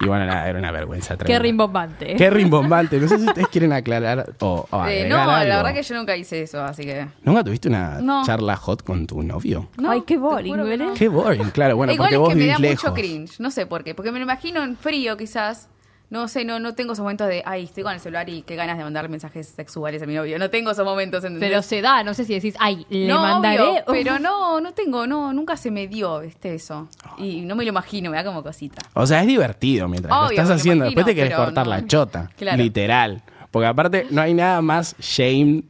[0.00, 1.14] Y bueno, nada, era una vergüenza.
[1.14, 1.42] Qué tremenda.
[1.42, 2.16] rimbombante.
[2.16, 2.98] Qué rimbombante.
[3.00, 6.16] No sé si ustedes quieren aclarar o, o Eh, no, la verdad que yo nunca
[6.16, 7.06] hice eso, así que.
[7.22, 8.24] ¿Nunca tuviste una No.
[8.24, 9.68] charla hot con tu novio?
[9.78, 10.88] No, Ay, qué boring, Belén.
[10.88, 10.94] no.
[10.94, 11.76] Qué boring, claro.
[11.76, 12.84] Bueno, Igual porque es vos que me da lejos.
[12.84, 13.40] mucho cringe.
[13.40, 13.94] No sé por qué.
[13.94, 15.68] Porque me lo imagino en frío, quizás.
[16.10, 18.56] No sé, no, no tengo esos momentos de, ay, estoy con el celular y qué
[18.56, 20.40] ganas de mandar mensajes sexuales a mi novio.
[20.40, 21.48] No tengo esos momentos, ¿entendés?
[21.48, 23.60] Pero se da, no sé si decís, ay, le no, mandaré.
[23.62, 26.88] obvio, pero no, no tengo, no, nunca se me dio, viste, eso.
[27.16, 28.82] Y no me lo imagino, me da como cosita.
[28.94, 30.84] O sea, es divertido mientras lo estás haciendo.
[30.84, 31.70] imagino, Después te querés cortar no.
[31.70, 32.30] la chota.
[32.40, 32.56] Claro.
[32.56, 33.22] Literal.
[33.50, 35.62] Porque aparte no hay nada más shame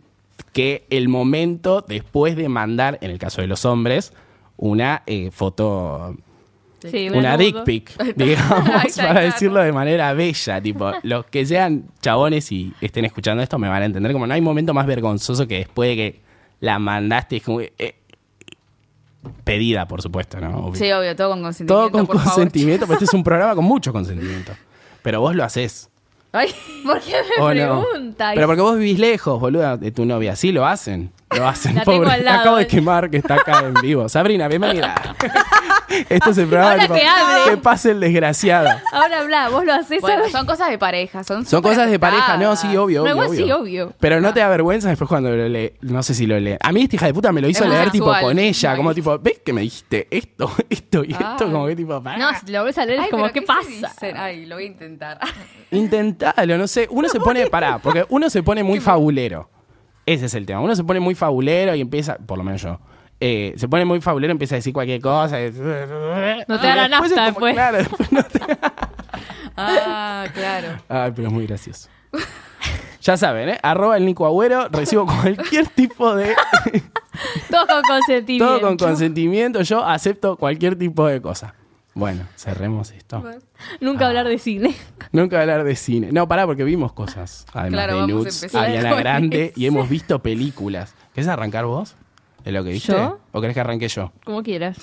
[0.52, 4.12] que el momento después de mandar, en el caso de los hombres,
[4.56, 6.16] una eh, foto
[6.82, 10.60] Sí, una dick pic, digamos, está, para decirlo de manera bella.
[10.60, 14.12] Tipo, los que sean chabones y estén escuchando esto me van a entender.
[14.12, 16.20] Como no hay momento más vergonzoso que después de que
[16.60, 17.94] la mandaste, es como eh,
[19.44, 20.66] pedida, por supuesto, ¿no?
[20.66, 20.74] Obvio.
[20.76, 21.74] Sí, obvio, todo con consentimiento.
[21.74, 24.52] Todo con por consentimiento, porque este es un programa con mucho consentimiento.
[25.02, 25.88] Pero vos lo haces.
[26.32, 28.32] Ay, ¿Por qué me preguntas?
[28.34, 30.36] Pero porque vos vivís lejos, boluda, de tu novia.
[30.36, 31.10] Sí lo hacen.
[31.36, 32.12] Lo hacen, La tengo pobre.
[32.12, 32.40] al lado.
[32.40, 34.08] Acabo de quemar que está acá en vivo.
[34.08, 35.16] Sabrina, bienvenida.
[36.08, 37.50] Esto es el programa Ahora que hable.
[37.50, 38.68] que pase el desgraciado.
[38.92, 40.32] Ahora habla, vos lo haces, bueno, ¿sabes?
[40.32, 42.76] son cosas de pareja, son Son cosas de pareja, no, sí, ajustadas.
[42.76, 43.92] obvio, No, obvio, igual sí, obvio.
[43.98, 45.72] Pero no te da vergüenza después cuando lo lee.
[45.80, 46.56] No sé si lo lee.
[46.60, 48.94] A mí esta hija de puta me lo hizo muy leer tipo con ella, como
[48.94, 51.50] tipo, ¿ves que me dijiste esto, esto y esto?
[51.50, 52.18] Como que tipo, pará.
[52.18, 53.94] No, si lo ves a leer es como, pero ¿qué, se pasa?
[53.94, 54.16] dicen?
[54.16, 55.18] Ay, lo voy a intentar.
[55.70, 56.86] Intentalo, no sé.
[56.90, 59.48] Uno se pone, pará, porque uno se pone muy fabulero.
[60.06, 60.60] Ese es el tema.
[60.60, 62.80] Uno se pone muy fabulero y empieza, por lo menos yo,
[63.20, 65.38] eh, se pone muy fabulero, empieza a decir cualquier cosa.
[65.40, 67.54] No te da la Después nafta como- después.
[67.54, 68.40] Claro, después no te-
[69.56, 70.68] Ah, claro.
[70.88, 71.88] Ay, pero es muy gracioso.
[73.02, 73.58] Ya saben, ¿eh?
[73.62, 74.68] Arroba el Nico Agüero.
[74.68, 76.34] Recibo cualquier tipo de.
[77.50, 78.46] Todo con consentimiento.
[78.46, 79.62] todo con consentimiento.
[79.62, 81.54] Yo acepto cualquier tipo de cosa.
[81.94, 83.22] Bueno, cerremos esto.
[83.80, 84.08] Nunca Ah.
[84.08, 84.74] hablar de cine.
[85.12, 86.10] Nunca hablar de cine.
[86.12, 87.46] No, pará, porque vimos cosas.
[87.52, 89.52] Además Claro, de Nudes, Ariana Grande eso.
[89.60, 90.94] y hemos visto películas.
[91.14, 91.96] ¿Querés arrancar vos?
[92.44, 92.92] ¿Es lo que viste?
[92.92, 93.18] ¿Yo?
[93.32, 94.12] ¿O querés que arranque yo?
[94.24, 94.78] Como quieras.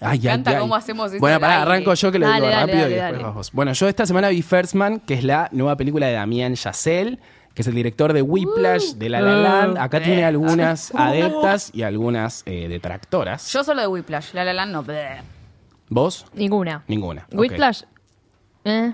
[0.00, 0.60] Ay, Me encanta ay, ay.
[0.62, 3.14] cómo hacemos esto Bueno, pará, arranco yo que lo Dale, digo dale, rápido dale, y
[3.14, 3.52] después vos.
[3.52, 7.18] Bueno, yo esta semana vi First Man, que es la nueva película de Damien Chazelle,
[7.54, 9.78] que es el director de Whiplash, de La La Land.
[9.78, 13.50] Acá tiene algunas adeptas y algunas eh, detractoras.
[13.50, 14.34] Yo solo de Whiplash.
[14.34, 14.84] La La Land no.
[15.88, 16.26] ¿Vos?
[16.34, 16.82] Ninguna.
[16.88, 17.26] Ninguna.
[17.32, 17.82] Whiplash.
[18.64, 18.92] Eh.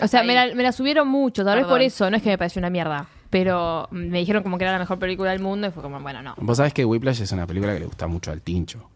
[0.00, 1.74] O sea, me la, me la subieron mucho, tal vez Perdón.
[1.74, 2.10] por eso.
[2.10, 3.06] No es que me pareció una mierda.
[3.38, 6.22] Pero me dijeron como que era la mejor película del mundo y fue como, bueno,
[6.22, 6.34] no.
[6.38, 8.88] Vos sabés que Whiplash es una película que le gusta mucho al Tincho.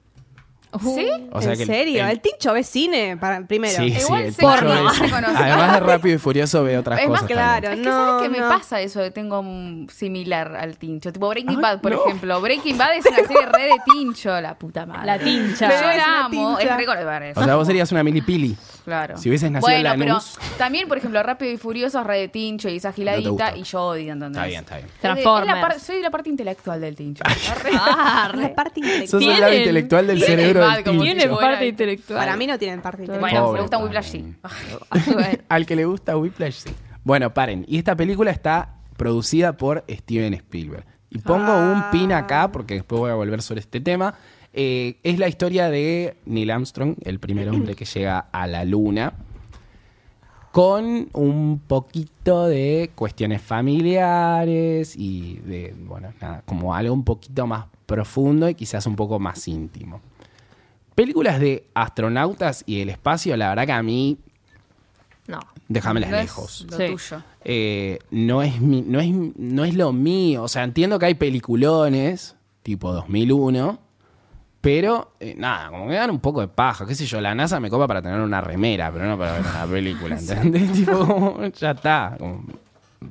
[0.79, 1.09] ¿Sí?
[1.33, 2.05] O sea ¿En que serio?
[2.05, 3.77] el- El, Tincho ve cine para, primero.
[3.83, 4.91] Sí, sí, Igual el porno.
[4.91, 5.37] es- Reconocer.
[5.37, 7.69] Además de Rápido y Furioso ve otras Es más, claro.
[7.69, 7.73] también.
[7.73, 8.49] Es que No, ¿sabes qué me no.
[8.49, 11.13] pasa eso de tengo un similar al tincho?
[11.13, 12.05] Tipo Breaking Ay, Bad, por no.
[12.07, 12.41] ejemplo.
[12.41, 15.07] Breaking Bad es una serie re de tincho, la puta madre.
[15.07, 15.69] La tincha.
[15.69, 16.71] Yo la amo, tincha.
[16.73, 17.41] es recordar eso.
[17.41, 18.57] O sea, vos serías una milipili.
[18.85, 19.19] Claro.
[19.19, 20.39] Si hubieses nacido en bueno, pero Lanús.
[20.57, 23.57] también, por ejemplo, Rápido y Furioso es re de tincho y esa No giladita gusta.
[23.57, 24.37] y yo odio, ¿entendés?
[24.39, 24.87] Está bien, está bien.
[24.89, 25.83] De- Transformers.
[25.83, 27.23] soy la parte intelectual del tincho.
[27.79, 30.11] Ah, La parte Sos intelectual.
[30.11, 31.17] el del cerebro mal del como Tincho.
[31.17, 32.19] Tiene Bueno, parte intelectual.
[32.19, 33.31] Para mí no tienen parte intelectual.
[33.33, 33.87] Bueno, Pobre me gusta Paren.
[33.89, 34.35] Whiplash, sí.
[35.49, 36.71] Al que le gusta Whiplash, sí.
[37.05, 37.65] Bueno, paren.
[37.67, 40.85] Y esta película está producida por Steven Spielberg.
[41.09, 41.91] Y pongo Ah.
[41.93, 44.15] un pin acá, porque después voy a volver sobre este tema.
[44.53, 49.13] Eh, es la historia de Neil Armstrong, el primer hombre que llega a la luna,
[50.53, 57.67] con un poquito de cuestiones familiares y de, bueno, nada, como algo un poquito más
[57.87, 60.01] profundo y quizás un poco más íntimo.
[60.95, 64.19] Películas de astronautas y el espacio, la verdad que a mí,
[65.27, 65.41] No.
[65.69, 66.67] déjamelas No lejos.
[66.71, 66.87] Lo Sí.
[66.89, 67.23] tuyo.
[67.45, 70.43] Eh, no, es mi- no, es, no es lo mío.
[70.43, 73.79] O sea, entiendo que hay peliculones, tipo 2001,
[74.61, 76.85] pero eh, nada, como que dan un poco de paja.
[76.87, 79.41] Qué sé yo, la NASA me copa para tener una remera, pero no para ver
[79.43, 80.73] una película, ¿entendés?
[80.73, 82.45] tipo, como, ya está, como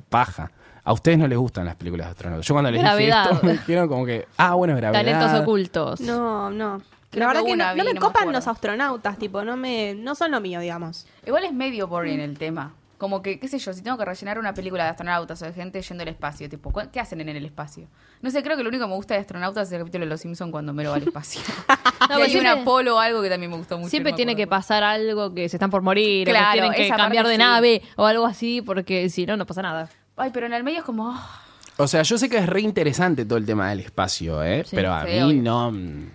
[0.08, 0.50] paja.
[0.84, 2.46] A ustedes no les gustan las películas de astronautas.
[2.46, 3.22] Yo cuando les Gravedad.
[3.24, 5.02] dije esto, me dijeron como que, ah, bueno, gravedad.
[5.02, 6.00] Talentos ocultos.
[6.00, 6.80] No, no.
[7.10, 9.94] Creo la verdad que no, vi, no me no copan los astronautas, tipo, no me,
[9.94, 11.06] no son lo mío, digamos.
[11.26, 12.74] Igual es medio boring el tema.
[12.98, 15.54] Como que, qué sé yo, si tengo que rellenar una película de astronautas o de
[15.54, 17.88] gente yendo al espacio, tipo, ¿cu- ¿qué hacen en el espacio?
[18.20, 20.10] No sé, creo que lo único que me gusta de astronautas es el capítulo de
[20.10, 21.40] Los Simpsons cuando Mero va al espacio.
[22.08, 23.90] No, y pero hay un Apolo o algo que también me gustó mucho.
[23.90, 26.88] Siempre no tiene que pasar algo que se están por morir, o que tienen que
[26.88, 27.38] cambiar de sí.
[27.38, 29.88] nave o algo así, porque si no, no pasa nada.
[30.16, 31.10] Ay, pero en el medio es como...
[31.10, 31.40] ah,
[31.82, 34.62] O sea, yo sé que es re interesante todo el tema del espacio, ¿eh?
[34.64, 35.42] Sí, pero a sí, mí obvio.
[35.42, 35.70] no,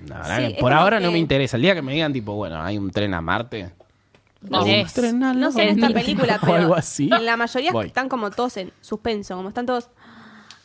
[0.07, 1.57] la verdad Sí, que es por como ahora no que- me interesa.
[1.57, 3.71] El día que me digan, tipo, bueno, hay un tren a Marte.
[4.41, 4.81] No sé.
[4.83, 5.87] un tren a la No sé en Luna.
[5.87, 7.09] esta película, o pero algo así.
[7.11, 7.87] en la mayoría Voy.
[7.87, 9.89] están como todos en suspenso, como están todos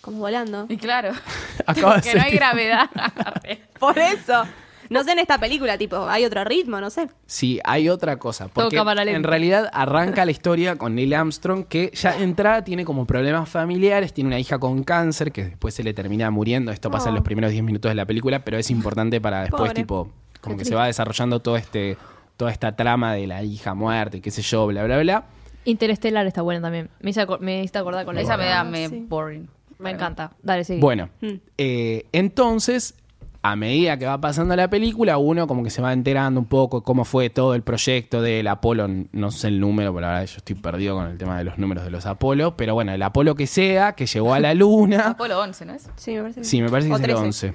[0.03, 0.67] como volando.
[0.69, 1.13] Y claro,
[1.67, 2.91] Acaba de que ser no hay gravedad.
[3.79, 4.45] Por eso.
[4.91, 7.09] No sé en esta película, tipo, hay otro ritmo, no sé.
[7.25, 8.49] Sí, hay otra cosa.
[8.49, 13.49] Porque en realidad arranca la historia con Neil Armstrong, que ya entrada tiene como problemas
[13.49, 16.73] familiares, tiene una hija con cáncer, que después se le termina muriendo.
[16.73, 17.17] Esto pasa en Oh.
[17.19, 19.75] los primeros 10 minutos de la película, pero es importante para después, Pobre.
[19.75, 21.97] tipo, como Qué que se va desarrollando todo este,
[22.37, 25.25] toda esta trama de la hija muerta y qué sé yo, bla, bla, bla.
[25.67, 26.89] Interestelar está bueno también.
[27.01, 29.05] Me hizo, acor- me hiciste acordar con Esa me da me Sí.
[29.09, 29.49] boring.
[29.79, 30.33] Me encanta.
[30.43, 30.79] Dale, sí.
[30.81, 31.29] Bueno, Mm.
[31.59, 32.95] eh, entonces,
[33.43, 36.83] a medida que va pasando la película, uno como que se va enterando un poco
[36.83, 40.37] cómo fue todo el proyecto del Apolo, no sé el número, pero la verdad yo
[40.39, 43.35] estoy perdido con el tema de los números de los Apolo, pero bueno, el Apolo
[43.35, 45.07] que sea, que llegó a la Luna.
[45.11, 45.89] Apolo 11, ¿no es?
[45.97, 46.41] Sí, me parece.
[46.41, 47.23] que sí, me parece que es el 13.
[47.23, 47.55] 11.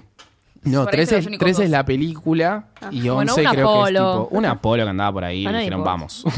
[0.63, 1.77] No, Por ahí 13, son es- los únicos 13 es dos.
[1.77, 4.23] la película y 11 Bueno, un creo que es Apolo.
[4.23, 6.23] tipo un Apolo que andaba por ahí y Ah, dijeron vamos.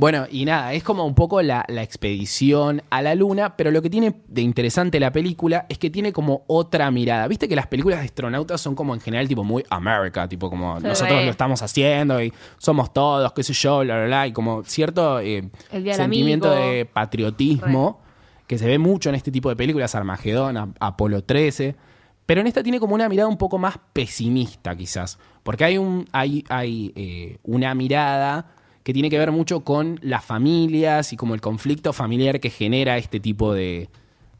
[0.00, 3.82] bueno, y nada, es como un poco la, la expedición a la luna, pero lo
[3.82, 7.28] que tiene de interesante la película es que tiene como otra mirada.
[7.28, 10.80] Viste que las películas de astronautas son como en general tipo muy America, tipo como
[10.80, 14.64] nosotros lo estamos haciendo y somos todos, qué sé yo, bla, bla, bla, y como
[14.64, 16.66] cierto eh, sentimiento Amigo.
[16.66, 18.00] de patriotismo
[18.46, 21.76] que se ve mucho en este tipo de películas, Armagedón, Apolo 13.
[22.24, 25.18] Pero en esta tiene como una mirada un poco más pesimista, quizás.
[25.42, 28.54] Porque hay, un, hay, hay eh, una mirada
[28.90, 32.98] que tiene que ver mucho con las familias y como el conflicto familiar que genera
[32.98, 33.88] este tipo de,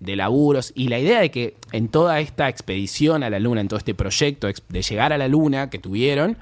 [0.01, 0.73] de laburos.
[0.75, 3.95] Y la idea de que en toda esta expedición a la luna, en todo este
[3.95, 6.37] proyecto de llegar a la luna que tuvieron,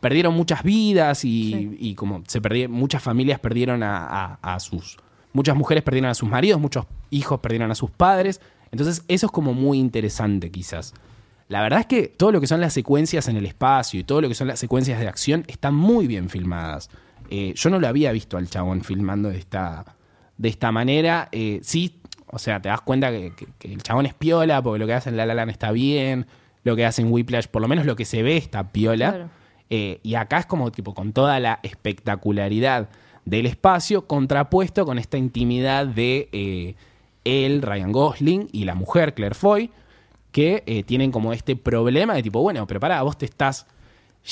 [0.00, 4.06] perdieron muchas vidas y, y como se perdieron, muchas familias perdieron a,
[4.42, 4.96] a- a sus,
[5.32, 8.40] muchas mujeres perdieron a sus maridos, muchos hijos perdieron a sus padres.
[8.70, 10.94] Entonces eso es como muy interesante quizás.
[11.48, 14.22] La verdad es que todo lo que son las secuencias en el espacio y todo
[14.22, 16.88] lo que son las secuencias de acción están muy bien filmadas.
[17.34, 19.96] Eh, yo no lo había visto al chabón filmando de esta,
[20.36, 21.28] de esta manera.
[21.32, 24.78] Eh, sí, o sea, te das cuenta que, que- que el chabón es piola, porque
[24.78, 26.26] lo que hace en La La Land está bien,
[26.62, 29.10] lo que hace en Whiplash, por lo menos lo que se ve está piola.
[29.12, 29.30] Claro.
[29.70, 32.90] Eh, y acá es como tipo con toda la espectacularidad
[33.24, 36.76] del espacio contrapuesto con esta intimidad de
[37.24, 39.70] él, Ryan Gosling, y la mujer, Claire Foy,
[40.32, 43.66] que tienen como este problema de tipo, bueno, pero pará, vos te estás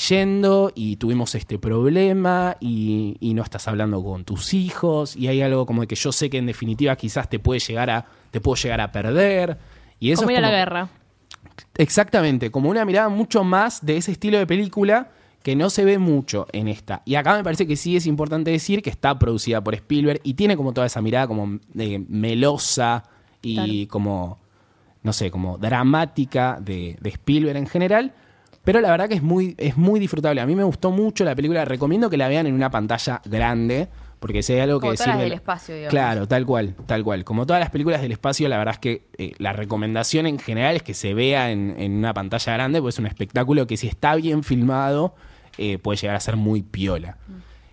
[0.09, 5.41] yendo y tuvimos este problema y, y no estás hablando con tus hijos y hay
[5.41, 8.39] algo como de que yo sé que en definitiva quizás te puede llegar a te
[8.39, 9.57] puedo llegar a perder
[9.99, 10.89] y eso Como es ir a la guerra.
[11.75, 15.11] Exactamente, como una mirada mucho más de ese estilo de película
[15.43, 17.01] que no se ve mucho en esta.
[17.05, 20.35] Y acá me parece que sí es importante decir que está producida por Spielberg y
[20.35, 23.03] tiene como toda esa mirada como eh, melosa
[23.41, 24.37] y como,
[25.03, 28.13] no sé, como dramática de, de Spielberg en general.
[28.63, 30.41] Pero la verdad que es muy, es muy disfrutable.
[30.41, 31.65] A mí me gustó mucho la película.
[31.65, 33.89] Recomiendo que la vean en una pantalla grande.
[34.19, 35.89] Porque si hay algo Como que todas las del espacio, digamos.
[35.89, 37.23] Claro, tal cual, tal cual.
[37.23, 40.75] Como todas las películas del espacio, la verdad es que eh, la recomendación en general
[40.75, 43.87] es que se vea en, en una pantalla grande, porque es un espectáculo que si
[43.87, 45.15] está bien filmado,
[45.57, 47.17] eh, puede llegar a ser muy piola.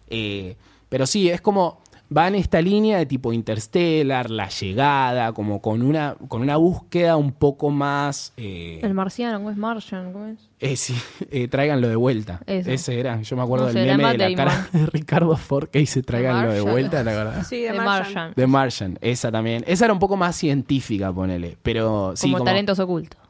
[0.08, 0.56] Eh,
[0.88, 1.82] pero sí, es como.
[2.16, 7.16] Va en esta línea de tipo Interstellar, La Llegada, como con una, con una búsqueda
[7.16, 8.32] un poco más.
[8.38, 10.12] eh, El marciano, ¿cómo es Martian?
[10.14, 10.38] ¿Cómo es?
[10.60, 10.94] eh, sí,
[11.30, 12.40] eh, tráiganlo de vuelta.
[12.46, 12.70] Eso.
[12.70, 13.20] Ese era.
[13.20, 15.80] Yo me acuerdo No del sé, de meme de la cara de Ricardo Ford que
[15.80, 17.46] dice tráiganlo de vuelta, ¿te acordás?
[17.46, 17.84] Sí, de, De Martian.
[18.14, 18.34] Martian.
[18.34, 19.62] The Martian, esa también.
[19.66, 21.58] Esa era un poco más científica, ponele.
[21.62, 23.20] Pero sí, como como- talentos ocultos.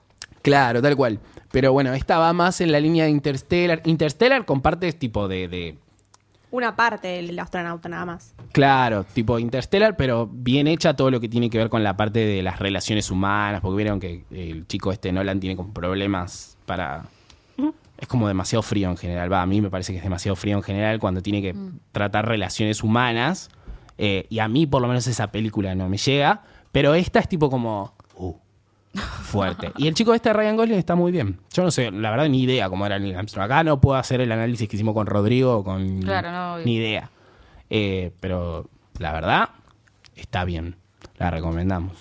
[0.40, 1.18] Claro, tal cual.
[1.50, 3.82] Pero bueno, esta va más en la línea de Interstellar.
[3.86, 5.78] Interstellar comparte tipo de, de-
[6.50, 8.34] Una parte del astronauta nada más.
[8.52, 12.20] Claro, tipo Interstellar, pero bien hecha todo lo que tiene que ver con la parte
[12.20, 13.60] de las relaciones humanas.
[13.60, 17.04] Porque vieron que el chico este Nolan tiene como problemas para.
[17.98, 19.30] Es como demasiado frío en general.
[19.32, 21.54] Va, a mí me parece que es demasiado frío en general cuando tiene que
[21.92, 23.50] tratar relaciones humanas.
[23.98, 26.42] Eh, y a mí, por lo menos, esa película no me llega.
[26.72, 27.94] Pero esta es tipo como.
[28.98, 29.72] Fuerte.
[29.76, 31.38] y el chico este Ryan Gosling está muy bien.
[31.52, 33.44] Yo no sé, la verdad, ni idea cómo era Neil Armstrong.
[33.44, 36.02] Acá no puedo hacer el análisis que hicimos con Rodrigo, con.
[36.02, 36.64] Claro, no, obvio.
[36.66, 37.10] Ni idea.
[37.70, 39.48] Eh, pero la verdad,
[40.16, 40.76] está bien.
[41.16, 41.92] La recomendamos.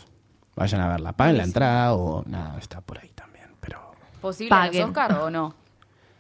[0.56, 1.12] Vayan a verla.
[1.14, 3.46] Paguen la entrada o nada, está por ahí también.
[3.60, 3.80] Pero,
[4.22, 4.84] ¿Posible a los Paguen.
[4.90, 5.54] Oscar o no?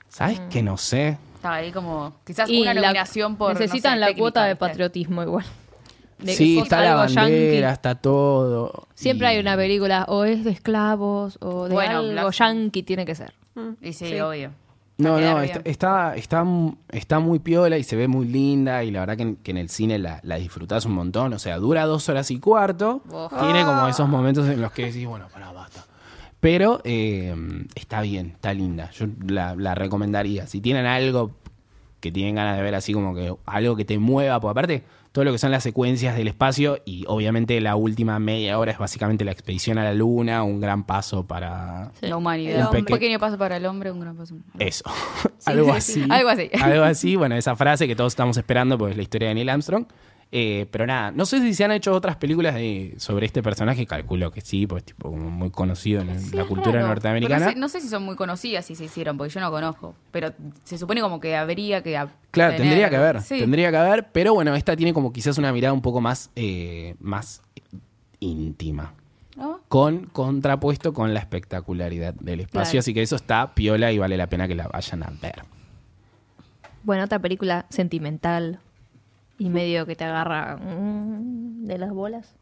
[0.09, 1.17] ¿sabes que no sé?
[1.35, 2.13] Estaba ahí como.
[2.25, 3.53] Quizás Y una la- nominación por.
[3.53, 5.45] no necesitan sé, la técnica, cuota de patriotismo igual.
[6.19, 7.73] De sí, que está la bandera, yankee.
[7.73, 8.87] está todo.
[8.95, 12.83] Siempre Y- hay una película o es de esclavos o de Bueno, algo Black- yankee
[12.83, 13.33] tiene que ser.
[13.81, 14.19] Y sí, Sí.
[14.19, 14.51] obvio.
[14.99, 16.43] No, no, está, está, está,
[16.91, 19.57] está muy piola y se ve muy linda y la verdad que en, que en
[19.57, 21.33] el cine la, la disfrutás un montón.
[21.33, 23.03] O sea, dura dos horas y cuarto.
[23.39, 25.85] Tiene como esos momentos en los que decís, bueno, para, basta.
[26.39, 27.35] Pero eh,
[27.75, 28.89] está bien, está linda.
[28.91, 30.47] Yo la, la recomendaría.
[30.47, 31.29] Si tienen algo
[31.99, 34.83] que tienen ganas de ver así como que algo que te mueva, porque aparte
[35.17, 38.77] todo lo que son las secuencias del espacio y obviamente la última media hora es
[38.77, 42.05] básicamente la expedición a la luna, un gran paso para Sí.
[42.05, 42.69] La humanidad.
[42.71, 44.35] Un pequeño paso para el hombre, un gran paso.
[44.59, 44.83] eso.
[45.45, 45.93] algo sí, así.
[45.93, 46.07] sí.
[46.07, 46.51] Algo así.
[46.61, 49.49] Algo así, bueno, esa frase que todos estamos esperando, pues es la historia de Neil
[49.49, 49.87] Armstrong.
[50.29, 53.85] Eh, pero nada, no sé si se han hecho otras películas de, sobre este personaje,
[53.85, 56.87] calculo que sí, pues tipo como muy conocido en Sí, la es cultura raro.
[56.87, 57.37] norteamericana.
[57.37, 59.49] Pero No sé, no sé si son muy conocidas si se hicieron, porque yo no
[59.51, 59.95] conozco.
[60.11, 60.33] Pero
[60.65, 61.95] se supone como que habría que.
[61.95, 63.39] a- Claro, tener- tendría que haber, Sí.
[63.39, 66.95] tendría que haber, pero bueno, esta tiene como quizás una mirada un poco más, eh,
[66.99, 67.41] más
[68.19, 68.93] íntima.
[69.37, 69.61] ¿No?
[69.69, 72.79] Con contrapuesto con la espectacularidad del espacio, Claro.
[72.79, 75.43] así que eso está piola y vale la pena que la vayan a ver.
[76.83, 78.59] Bueno, otra película sentimental
[79.37, 82.35] y medio que te agarra mm, de las bolas.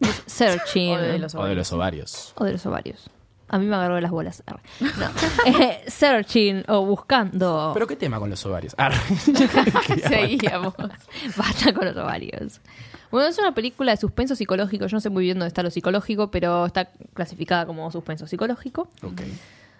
[0.00, 0.94] Es Searching.
[0.96, 2.32] O de los O de los ovarios.
[2.36, 3.10] O de los ovarios.
[3.48, 4.42] A mí me agarró de las bolas.
[4.46, 4.60] Arre.
[4.80, 5.06] No.
[5.62, 7.70] Eh, searching o buscando.
[7.74, 8.74] ¿Pero qué tema con los ovarios?
[10.08, 10.74] Seguíamos.
[11.36, 12.60] Basta con los ovarios.
[13.10, 14.86] Bueno, es una película de suspenso psicológico.
[14.86, 18.88] Yo no sé muy bien dónde está lo psicológico, pero está clasificada como suspenso psicológico.
[19.02, 19.22] ok.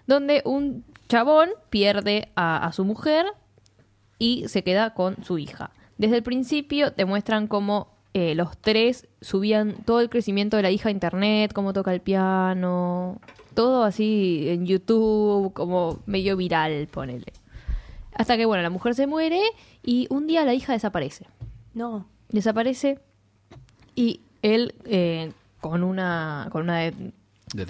[0.07, 3.25] Donde un chabón pierde a, a su mujer
[4.17, 5.71] y se queda con su hija.
[5.97, 10.71] Desde el principio te muestran cómo eh, los tres subían todo el crecimiento de la
[10.71, 13.19] hija a internet, cómo toca el piano,
[13.53, 17.33] todo así en YouTube, como medio viral, ponele.
[18.13, 19.39] Hasta que, bueno, la mujer se muere
[19.83, 21.25] y un día la hija desaparece.
[21.73, 22.07] No.
[22.29, 22.99] Desaparece
[23.95, 25.31] y él eh,
[25.61, 26.47] con una...
[26.51, 27.13] Con una de-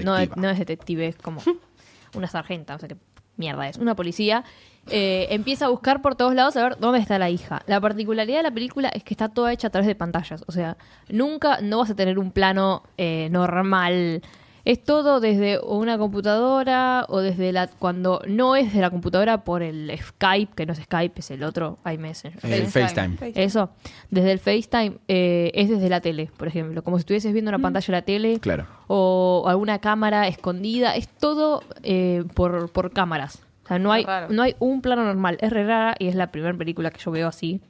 [0.04, 0.18] no,
[0.50, 1.42] es detective, es como
[2.16, 2.98] una sargenta, o sea, que
[3.38, 4.44] mierda es, una policía,
[4.90, 7.62] eh, empieza a buscar por todos lados a ver dónde está la hija.
[7.68, 10.52] La particularidad de la película es que está toda hecha a través de pantallas, o
[10.52, 10.78] sea,
[11.10, 14.22] nunca, no vas a tener un plano eh, normal
[14.68, 19.64] Es todo desde una computadora o desde la cuando no es de la computadora por
[19.64, 22.40] el Skype, que no es Skype, es el otro iMessenger.
[22.44, 23.16] El FaceTime.
[23.16, 23.46] FaceTime.
[23.46, 23.70] Eso,
[24.10, 27.60] desde el FaceTime eh, es desde la tele, por ejemplo, como si estuvieses viendo una
[27.60, 28.66] pantalla de la tele Claro.
[28.88, 33.42] o alguna cámara escondida, es todo eh, por, por cámaras.
[33.64, 35.38] O sea, no hay, no hay un plano normal.
[35.40, 37.62] Es re rara y es la primera película que yo veo así.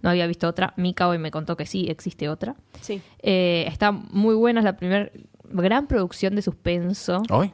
[0.00, 0.74] No había visto otra.
[0.76, 2.56] Mika hoy me contó que sí, existe otra.
[2.80, 3.00] Sí.
[3.20, 5.08] Eh, está muy buena, es la primera
[5.52, 7.52] gran producción de suspenso ¿Hoy?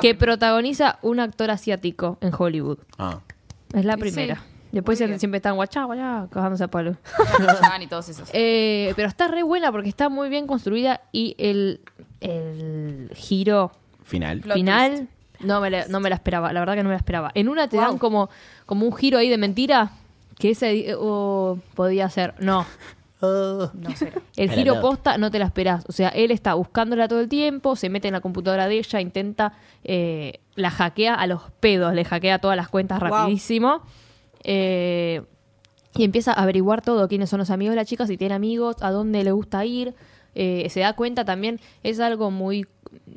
[0.00, 2.78] Que protagoniza un actor asiático en Hollywood.
[2.98, 3.20] Ah.
[3.72, 4.36] Es la primera.
[4.36, 4.40] sí.
[4.72, 5.18] Después Muy bien.
[5.20, 6.96] siempre están guachá, guachá, cagándose a palo.
[7.60, 8.28] Chan y todos esos.
[8.32, 11.80] Eh, pero está re buena porque está muy bien construida y el,
[12.20, 13.72] el giro
[14.04, 14.42] Final.
[14.42, 15.08] Final
[15.40, 16.52] no me, la, no me la esperaba.
[16.52, 17.30] La verdad que no me la esperaba.
[17.34, 17.86] En una te Wow.
[17.86, 18.28] dan como,
[18.66, 19.90] como un giro ahí de mentira
[20.38, 22.34] que ese oh, podía ser.
[22.38, 22.66] No.
[23.20, 24.12] No sé.
[24.36, 24.88] El Era giro loco.
[24.90, 25.84] posta no te la esperás.
[25.88, 29.00] O sea, él está buscándola todo el tiempo, se mete en la computadora de ella,
[29.00, 33.08] intenta, eh, la hackea a los pedos, le hackea todas las cuentas Wow.
[33.10, 33.82] rapidísimo.
[34.44, 35.22] Eh,
[35.94, 38.76] y empieza a averiguar todo, quiénes son los amigos de la chica, si tiene amigos,
[38.80, 39.94] a dónde le gusta ir.
[40.34, 42.66] Eh, se da cuenta también, es algo muy...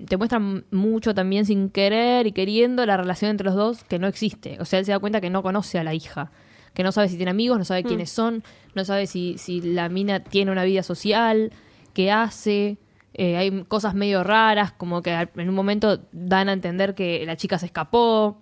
[0.07, 4.07] Te muestran mucho también sin querer y queriendo la relación entre los dos que no
[4.07, 4.57] existe.
[4.61, 6.31] O sea, él se da cuenta que no conoce a la hija,
[6.73, 8.43] que no sabe si tiene amigos, no sabe quiénes son,
[8.75, 11.51] no sabe si, si la mina tiene una vida social,
[11.93, 12.77] qué hace.
[13.13, 17.35] Eh, hay cosas medio raras, como que en un momento dan a entender que la
[17.35, 18.41] chica se escapó.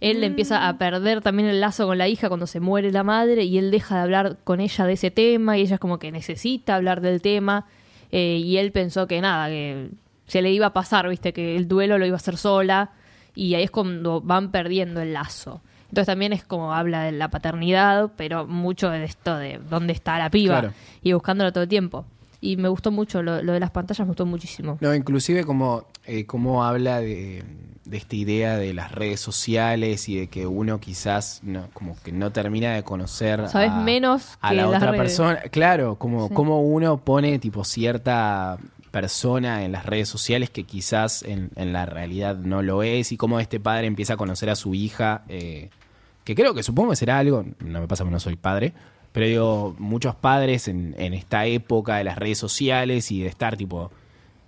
[0.00, 3.44] Él empieza a perder también el lazo con la hija cuando se muere la madre
[3.44, 6.12] y él deja de hablar con ella de ese tema y ella es como que
[6.12, 7.66] necesita hablar del tema
[8.10, 9.90] eh, y él pensó que nada, que
[10.26, 12.92] se le iba a pasar, viste, que el duelo lo iba a hacer sola
[13.34, 15.62] y ahí es cuando van perdiendo el lazo.
[15.94, 20.18] Entonces también es como habla de la paternidad, pero mucho de esto de dónde está
[20.18, 20.74] la piba Claro.
[21.02, 22.04] y buscándolo todo el tiempo.
[22.40, 24.76] Y me gustó mucho, lo, lo de las pantallas me gustó muchísimo.
[24.80, 27.44] No, inclusive como, eh, como habla de,
[27.84, 32.10] de esta idea de las redes sociales y de que uno quizás no, como que
[32.10, 34.96] no termina de conocer Sabes a, menos a que la otra redes.
[35.00, 35.38] persona.
[35.52, 36.34] Claro, como, Sí.
[36.34, 38.58] como uno pone tipo cierta
[38.90, 43.16] persona en las redes sociales que quizás en, en la realidad no lo es y
[43.16, 45.70] cómo este padre empieza a conocer a su hija, eh,
[46.24, 48.72] que creo que supongo que será algo, no me pasa que no soy padre,
[49.12, 53.56] pero digo, muchos padres en, en esta época de las redes sociales y de estar
[53.56, 53.92] tipo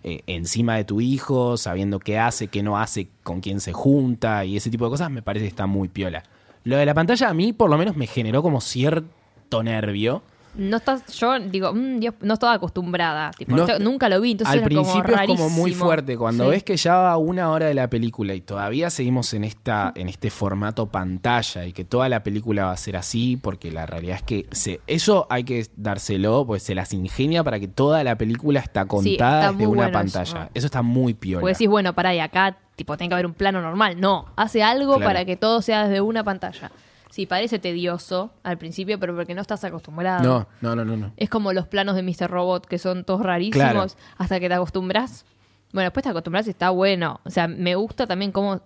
[0.09, 4.45] eh, encima de tu hijo, sabiendo qué hace, qué no hace, con quién se junta
[4.45, 6.23] y ese tipo de cosas, me parece que está muy piola.
[6.63, 10.23] Lo de la pantalla a mí por lo menos me generó como cierto nervio.
[10.57, 13.31] No estás, yo digo, mm, Dios, no estaba acostumbrada.
[13.33, 16.17] tipo, No- esto- nunca lo vi, entonces Al era principio como es como muy fuerte.
[16.17, 16.51] Cuando Sí.
[16.51, 20.09] ves que ya va una hora de la película y todavía seguimos en esta, en
[20.09, 24.17] este formato pantalla y que toda la película va a ser así, porque la realidad
[24.17, 28.17] es que se, eso hay que dárselo, pues se las ingenia para que toda la
[28.17, 30.51] película está contada está desde una bueno pantalla.
[30.55, 30.67] Eso.
[30.67, 31.41] está muy piola.
[31.41, 34.01] Porque decís, bueno, pará, y acá tipo tiene que haber un plano normal.
[34.01, 35.09] No, hace algo Claro.
[35.09, 36.71] para que todo sea desde una pantalla.
[37.17, 40.23] Sí, parece tedioso al principio, pero porque no estás acostumbrado.
[40.23, 41.13] no, no, no, no, no.
[41.17, 42.31] Es como los planos de Mr.
[42.31, 43.87] Robot, que son todos rarísimos Claro.
[44.19, 45.25] hasta que te acostumbras.
[45.73, 47.21] Bueno, después te acostumbras y está bueno.
[47.25, 48.61] O sea, me gusta también cómo...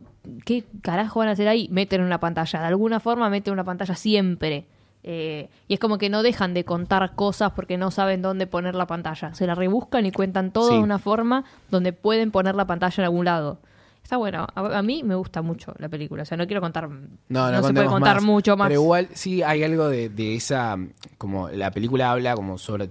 [0.44, 1.68] ¿Qué carajo van a hacer ahí?
[1.70, 2.58] Meten una pantalla.
[2.60, 4.66] De alguna forma meten una pantalla siempre.
[5.04, 8.74] Eh, y es como que no dejan de contar cosas porque no saben dónde poner
[8.74, 9.32] la pantalla.
[9.32, 10.74] Se la rebuscan y cuentan todo Sí.
[10.74, 13.58] de una forma donde pueden poner la pantalla en algún lado.
[14.02, 14.46] Está bueno.
[14.54, 16.22] A, a mí me gusta mucho la película.
[16.22, 16.88] O sea, no quiero contar...
[16.88, 18.24] No, no, se puede contar más.
[18.24, 18.68] mucho más.
[18.68, 20.76] Pero igual sí hay algo de, de esa,
[21.18, 22.90] como la película habla como sobre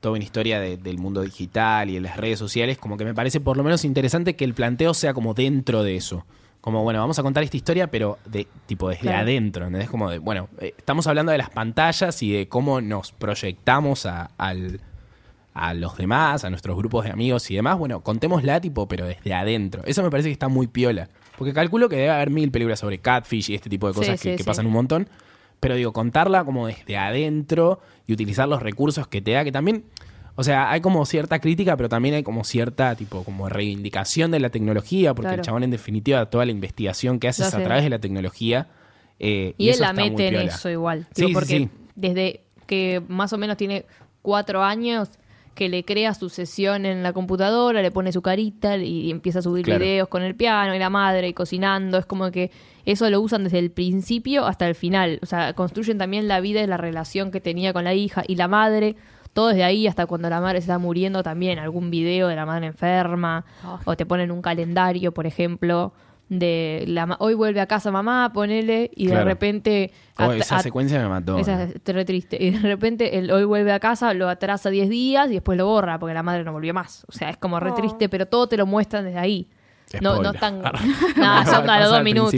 [0.00, 3.14] toda una historia de- del mundo digital y de las redes sociales, como que me
[3.14, 6.24] parece por lo menos interesante que el planteo sea como dentro de eso.
[6.60, 9.18] Como, bueno, vamos a contar esta historia, pero de tipo desde Claro.
[9.18, 9.88] adentro, ¿entendés?
[9.88, 14.30] Como de, bueno, eh, estamos hablando de las pantallas y de cómo nos proyectamos a,
[14.36, 14.80] al,
[15.58, 17.78] a los demás, a nuestros grupos de amigos y demás.
[17.78, 19.82] Bueno, contémosla tipo, pero desde adentro.
[19.84, 21.08] Eso me parece que está muy piola.
[21.36, 24.36] Porque calculo que debe haber mil películas sobre catfish y este tipo de cosas sí,
[24.36, 25.08] que, pasan un montón.
[25.60, 29.84] Pero digo, contarla como desde adentro y utilizar los recursos que te da, que también,
[30.36, 34.40] o sea, hay como cierta crítica, pero también hay como cierta, tipo, como reivindicación de
[34.40, 35.40] la tecnología, porque Claro.
[35.42, 37.98] el chabón en definitiva toda la investigación que hace Lo es a través de la
[37.98, 38.68] tecnología.
[39.18, 41.08] eh, Y, él la mete en eso igual.
[41.12, 41.70] Sí, porque sí.
[41.96, 43.84] desde que más o menos tiene
[44.22, 45.08] cuatro años
[45.58, 49.42] que le crea su sesión en la computadora, le pone su carita y, empieza a
[49.42, 49.80] subir Claro.
[49.80, 51.98] videos con el piano y la madre y cocinando.
[51.98, 52.52] Es como que
[52.84, 55.18] eso lo usan desde el principio hasta el final.
[55.20, 58.36] O sea, construyen también la vida y la relación que tenía con la hija y
[58.36, 58.94] la madre.
[59.32, 61.58] Todo desde ahí hasta cuando la madre se está muriendo también.
[61.58, 63.44] Algún video de la madre enferma.
[63.64, 63.78] Ay.
[63.84, 65.92] O te ponen un calendario, por ejemplo.
[66.28, 69.92] De la ma- hoy vuelve a casa mamá, ponele, y de repente...
[70.18, 71.38] Oh, esa secuencia me mató.
[71.38, 72.36] esa es re triste.
[72.42, 75.66] Y de repente el hoy vuelve a casa, lo atrasa 10 días y después lo
[75.66, 77.04] borra porque la madre no volvió más.
[77.08, 77.74] O sea, es como re Oh.
[77.74, 79.48] triste, pero todo te lo muestran desde ahí.
[80.02, 80.60] No, no tan.
[81.16, 82.34] Nada, son a los dos minutos.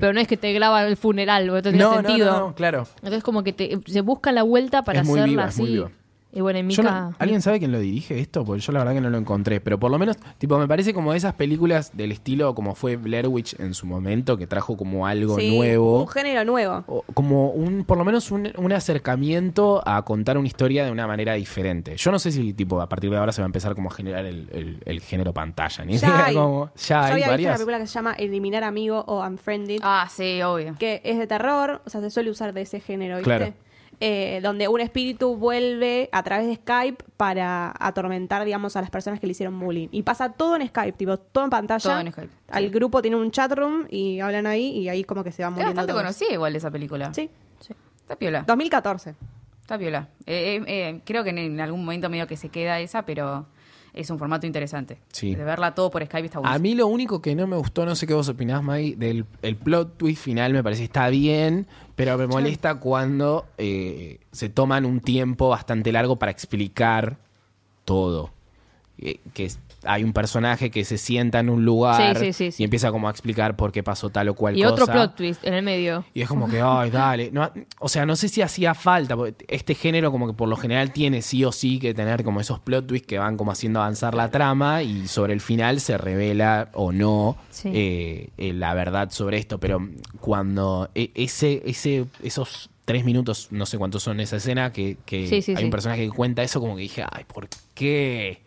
[0.00, 2.32] Pero no es que te graban el funeral, porque no tiene no, sentido.
[2.32, 2.86] no, no, claro.
[2.96, 5.60] Entonces, como que te, se busca la vuelta para Es muy hacerla es así.
[5.62, 5.90] muy viva.
[6.38, 7.00] Y bueno, en Yo Mika.
[7.00, 8.44] no- ¿Alguien sabe quién lo dirige esto?
[8.44, 9.60] Porque yo la verdad que no lo encontré.
[9.60, 13.26] Pero por lo menos, tipo, me parece como esas películas del estilo como fue Blair
[13.26, 16.02] Witch en su momento, que trajo como algo Sí, nuevo.
[16.02, 16.84] Un género nuevo.
[16.86, 21.08] O como un, por lo menos un, un acercamiento a contar una historia de una
[21.08, 21.96] manera diferente.
[21.96, 23.92] Yo no sé si, tipo, a partir de ahora se va a empezar como a
[23.92, 25.84] generar el, el- el género pantalla.
[25.84, 26.34] Ni Ya hay.
[26.36, 27.52] cómo- ya Yo hay había visto una varias.
[27.58, 30.76] película que se llama Eliminar Amigo o Unfriended, Ah, sí, obvio.
[30.78, 33.24] que es de terror, o sea, se suele usar de ese género, ¿viste?
[33.24, 33.52] Claro.
[34.00, 39.18] Eh, donde un espíritu vuelve a través de Skype para atormentar, digamos, a las personas
[39.18, 39.88] que le hicieron bullying.
[39.90, 41.82] Y pasa todo en Skype, tipo, todo en pantalla.
[41.82, 42.70] Todo en Skype, Al sí.
[42.70, 45.70] grupo tiene un chat room y hablan ahí y ahí como que se Es muriendo
[45.74, 46.02] bastante todos.
[46.02, 47.12] conocida igual esa película.
[47.12, 47.28] Sí.
[48.00, 48.44] Está piola.
[48.46, 49.14] 2014.
[49.62, 50.08] Está piola.
[50.26, 53.46] Eh, eh, eh, creo que en, en algún momento medio que se queda esa, pero
[53.92, 54.98] es un formato interesante.
[55.12, 55.34] Sí.
[55.34, 56.54] De verla todo por Skype está bueno.
[56.54, 59.24] A mí lo único que no me gustó, no sé qué vos opinás, Maggie, del
[59.42, 61.66] el plot twist final me parece que está bien,
[61.96, 67.18] pero me molesta cuando eh, se toman un tiempo bastante largo para explicar
[67.84, 68.30] todo.
[68.98, 72.52] Eh, que es- hay un personaje que se sienta en un lugar Sí, sí, sí,
[72.52, 72.62] sí.
[72.62, 74.72] y empieza como a explicar por qué pasó tal o cual Y cosa.
[74.74, 76.04] otro plot twist en el medio.
[76.14, 77.30] Y es como que, ay, dale.
[77.32, 79.16] No, o sea, no sé si hacía falta.
[79.16, 82.40] porque Este género, como que por lo general, tiene sí o sí que tener como
[82.40, 85.96] esos plot twists que van como haciendo avanzar la trama y sobre el final se
[85.98, 89.58] revela o no eh, eh, la verdad sobre esto.
[89.58, 89.88] Pero
[90.20, 95.64] cuando e- ese, ese, esos tres minutos, no sé cuántos son esa escena, que, hay
[95.64, 98.42] un personaje que cuenta eso, como que dije, ay, ¿por qué?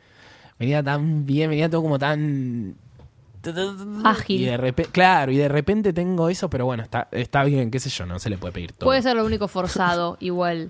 [0.62, 2.76] Venía tan bien, venía todo como tan
[4.04, 4.42] Ágil.
[4.42, 7.80] y de repente, claro, y de repente tengo eso, pero bueno, está, está bien, qué
[7.80, 8.86] sé yo, no se le puede pedir todo.
[8.88, 10.70] Puede ser lo único forzado, igual.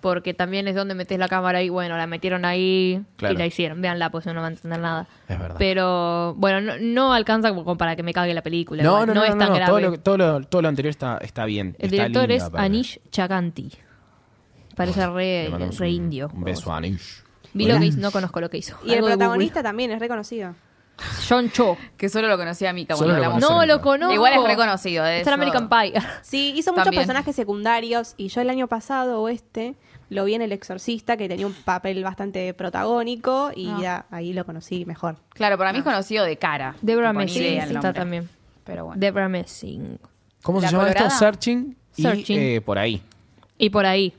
[0.00, 3.34] Porque también es donde metes la cámara y bueno, la metieron ahí Claro.
[3.34, 3.80] y la hicieron.
[3.80, 5.06] Véanla, pues no va a entender nada.
[5.28, 5.54] Es verdad.
[5.60, 8.82] Pero bueno, no, no alcanza como, para que me cague la película.
[8.82, 9.66] no, no, no, es tan grave.
[9.66, 11.76] todo, lo, todo, lo, todo lo anterior está, está bien.
[11.78, 12.54] El está director linda, es.
[12.54, 13.70] Anish Chaganti.
[14.74, 16.30] Parece re, re un- indio.
[16.34, 17.22] Un beso a Anish.
[17.54, 18.76] Vi lo que hizo, no conozco lo que hizo.
[18.84, 20.54] Y el protagonista también es reconocido.
[21.28, 21.76] John Cho.
[21.96, 23.42] Que solo lo conocía a Mika cuando lo hablamos.
[23.44, 24.14] conoce No lo conozco.
[24.14, 25.04] Igual es reconocido.
[25.04, 25.94] De Está en American Pie.
[26.22, 27.00] Sí, hizo muchos También.
[27.02, 29.74] personajes secundarios y yo el año pasado o este
[30.10, 33.78] lo vi en El Exorcista que tenía un papel bastante protagónico y Ah.
[33.80, 35.16] ya ahí lo conocí mejor.
[35.30, 36.76] Claro, para mí es conocido de cara.
[36.82, 37.92] Deborah Tipo, ni Messing idea el está nombre.
[38.00, 38.28] también.
[38.64, 39.00] Pero bueno.
[39.00, 39.98] Deborah Messing.
[40.42, 41.06] ¿Cómo se ¿La llama Colorada?
[41.08, 41.18] esto?
[41.18, 41.76] Searching.
[41.96, 42.38] Y Searching.
[42.38, 43.02] eh, por ahí.
[43.58, 44.12] Y por ahí.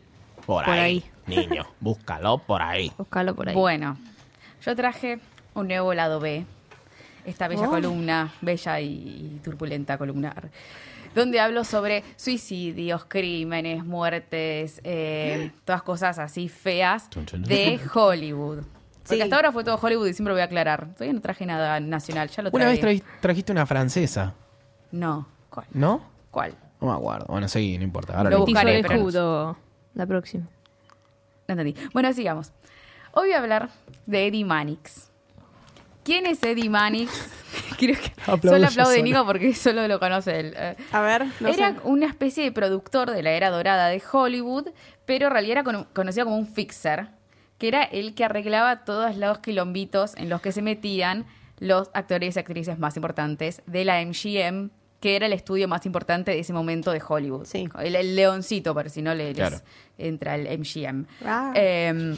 [0.46, 0.80] Por, Por ahí.
[0.80, 1.04] ahí.
[1.28, 2.92] Niño, búscalo por ahí.
[2.98, 3.56] Buscalo por ahí.
[3.56, 3.98] Bueno,
[4.66, 5.20] yo traje
[5.54, 6.46] un nuevo lado B.
[7.26, 7.72] Esta bella Oh.
[7.72, 10.36] columna, bella y turbulenta columna,
[11.16, 18.64] donde hablo sobre suicidios, crímenes, muertes, eh, todas cosas así feas de Hollywood.
[19.04, 19.22] Porque Sí.
[19.22, 20.88] hasta ahora fue todo Hollywood y siempre voy a aclarar.
[20.94, 24.34] Todavía no traje nada nacional, ya lo Una vez traí- trajiste una francesa,
[24.92, 25.66] No, ¿cuál?
[25.74, 26.02] ¿no?
[26.32, 26.56] ¿Cuál?
[26.82, 27.26] No me acuerdo.
[27.30, 28.18] Bueno, seguí, no importa.
[28.18, 29.58] Ahora Lo lo buscaré, pero judo.
[29.94, 30.48] La próxima.
[31.56, 31.88] No entendí.
[31.94, 32.52] Bueno, sigamos.
[33.12, 33.70] Hoy voy a hablar
[34.06, 35.10] de Eddie Mannix.
[36.04, 37.12] ¿Quién es Eddie Mannix?
[37.78, 39.04] Creo que Aplaudo solo aplaude sola.
[39.04, 40.54] Nico porque solo lo conoce él.
[40.58, 41.80] Eh, A ver, no era sé.
[41.84, 44.70] una especie de productor de la era dorada de Hollywood,
[45.06, 47.08] pero en realidad era cono- conocido como un fixer,
[47.58, 51.26] que era el que arreglaba todos los quilombitos en los que se metían
[51.60, 54.72] los actores y actrices más importantes de la MGM,
[55.04, 57.44] que era el estudio más importante de ese momento de Hollywood.
[57.46, 57.68] Sí.
[57.84, 59.58] El, el leoncito, por si no le, Claro.
[59.98, 61.06] entra el MGM.
[61.26, 61.52] Ah.
[61.54, 62.16] Eh,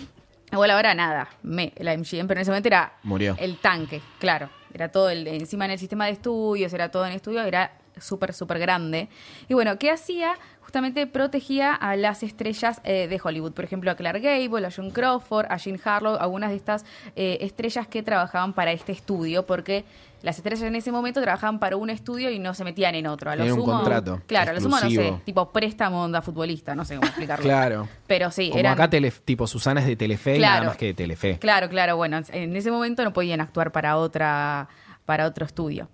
[0.52, 3.36] igual ahora nada, me, la MGM, pero en ese momento era Murió.
[3.40, 4.52] el tanque, claro.
[4.72, 8.34] Era todo el, encima en el sistema de estudios, era todo en estudio, era súper,
[8.34, 9.08] súper grande.
[9.48, 10.36] Y bueno, ¿qué hacía?
[10.62, 13.54] Justamente protegía a las estrellas eh, de Hollywood.
[13.54, 17.38] Por ejemplo, a Clark Gable, a John Crawford, a Jean Harlow, algunas de estas eh,
[17.42, 19.86] estrellas que trabajaban para este estudio, porque
[20.26, 23.32] las estrellas en ese momento trabajaban para un estudio y no se metían en otro.
[23.32, 25.22] A lo Tenían un sumo- contrato Claro, a lo sumo, no sé, exclusivo.
[25.24, 27.44] tipo préstamo onda futbolista, no sé cómo explicarlo.
[27.46, 27.88] Claro.
[28.08, 28.74] Pero sí, Como eran...
[28.74, 31.38] acá, tele, tipo Susana es de Telefe y nada más que de Telefe.
[31.40, 31.96] Claro, claro.
[31.96, 34.68] Bueno, en ese momento no podían actuar para otra,
[35.06, 35.90] para otro estudio.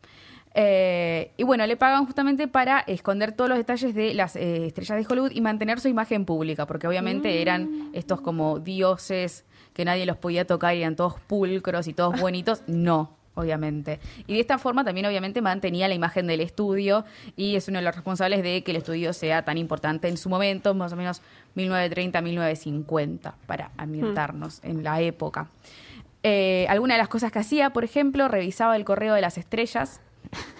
[0.53, 4.97] Eh, y bueno, le pagan justamente para esconder todos los detalles de las eh, estrellas
[4.97, 10.05] de Hollywood y mantener su imagen pública, porque obviamente eran estos como dioses que nadie
[10.05, 12.63] los podía tocar y eran todos pulcros y todos bonitos.
[12.67, 13.99] No, obviamente.
[14.27, 17.05] Y de esta forma también obviamente mantenía la imagen del estudio
[17.35, 20.29] y es uno de los responsables de que el estudio sea tan importante en su
[20.29, 21.21] momento, más o menos
[21.55, 25.49] 1930-1950, para ambientarnos en la época.
[26.23, 30.01] Eh, alguna de las cosas que hacía, por ejemplo, revisaba el correo de las estrellas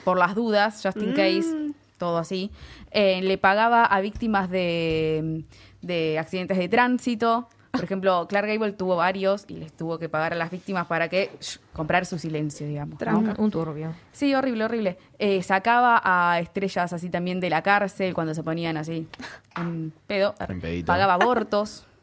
[0.03, 2.51] por las dudas, just in case, todo así,
[2.91, 5.43] eh, le pagaba a víctimas de,
[5.82, 7.47] de accidentes de tránsito.
[7.72, 11.07] Por ejemplo, Clark Gable tuvo varios y les tuvo que pagar a las víctimas para
[11.07, 12.99] que shh, comprar su silencio, digamos.
[12.99, 13.17] ¿no?
[13.19, 13.93] Un, un turbio.
[14.11, 14.97] Sí, horrible, horrible.
[15.19, 19.07] Eh, sacaba a estrellas así también de la cárcel cuando se ponían así
[19.55, 20.36] en pedo.
[20.47, 20.88] En pedito.
[20.88, 21.86] Pagaba abortos.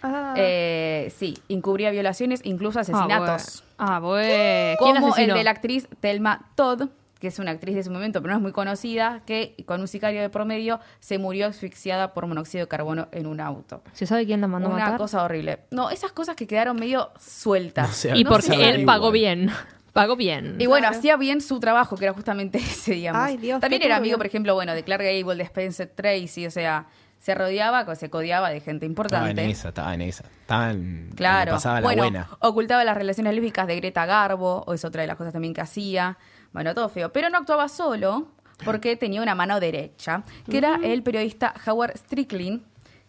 [0.00, 3.64] Ah, Eh, sí, encubría violaciones, incluso asesinatos.
[3.78, 4.76] Ah, bueno.
[4.78, 6.88] ¿Quién Como el de la actriz Thelma Todd,
[7.18, 9.88] que es una actriz de su momento, pero no es muy conocida, que con un
[9.88, 13.82] sicario de promedio se murió asfixiada por monóxido de carbono en un auto.
[13.92, 14.98] ¿Se sabe quién la mandó a Una matar?
[14.98, 15.58] cosa horrible.
[15.70, 17.88] No, esas cosas que quedaron medio sueltas.
[17.88, 19.50] No sé, y no porque él pagó bien.
[19.94, 20.56] Pagó bien.
[20.60, 20.98] Y bueno, Claro.
[20.98, 23.20] hacía bien su trabajo, que era justamente ese, digamos.
[23.20, 26.50] Ay, Dios, También era amigo, por ejemplo, bueno, de Clark Gable, de Spencer Tracy, o
[26.52, 26.86] sea,
[27.18, 29.42] se rodeaba, se codiaba de gente Estaba importante.
[29.42, 30.22] en esa, estaba en esa.
[30.42, 31.10] Estaba en.
[31.16, 31.52] Claro.
[31.52, 32.28] Pasaba la bueno, buena.
[32.38, 35.62] ocultaba las relaciones lésbicas de Greta Garbo, o es otra de las cosas también que
[35.62, 36.16] hacía.
[36.52, 37.12] Bueno, todo feo.
[37.12, 38.28] Pero no actuaba solo,
[38.64, 42.62] porque tenía una mano derecha, que era el periodista Howard Strickland,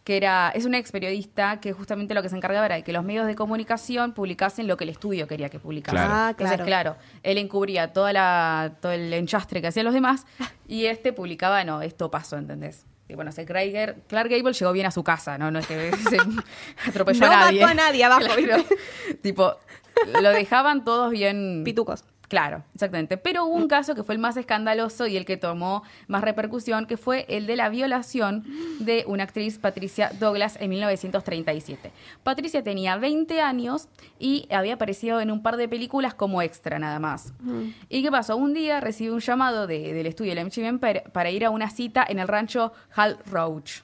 [0.03, 2.91] que era, es un ex periodista que justamente lo que se encargaba era de que
[2.93, 5.99] los medios de comunicación publicasen lo que el estudio quería que publicasen.
[5.99, 6.13] Claro.
[6.13, 6.95] Ah, Entonces, claro.
[6.95, 10.25] claro, él encubría toda la, todo el enchastre que hacían los demás
[10.67, 12.85] y este publicaba, no, esto pasó, ¿entendés?
[13.07, 15.51] Y bueno, se Clark, Clark Gable llegó bien a su casa, ¿no?
[15.51, 16.17] No es que se
[16.87, 17.59] atropelló No a nadie.
[17.61, 18.63] mató a nadie abajo, Claro.
[19.21, 19.55] tipo,
[20.21, 21.63] lo dejaban todos bien...
[21.65, 22.03] Pitucos.
[22.29, 23.17] Claro, exactamente.
[23.17, 26.85] Pero hubo un caso que fue el más escandaloso y el que tomó más repercusión,
[26.85, 28.45] que fue el de la violación
[28.79, 31.91] de una actriz, Patricia Douglas, en 1937.
[32.23, 33.87] Patricia tenía 20 años
[34.19, 37.33] y había aparecido en un par de películas como extra nada más.
[37.89, 38.37] ¿Y qué pasó?
[38.37, 40.77] Un día recibió un llamado de- del estudio de la MGM
[41.11, 43.81] para, ir a una cita en el rancho Hal Roach.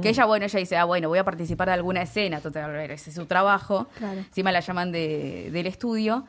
[0.00, 3.10] Que ella, bueno, ella dice, ah, bueno, voy a participar de alguna escena, total, ese
[3.10, 3.86] es su trabajo.
[3.98, 4.20] Claro.
[4.20, 6.24] Encima la llaman de- del estudio.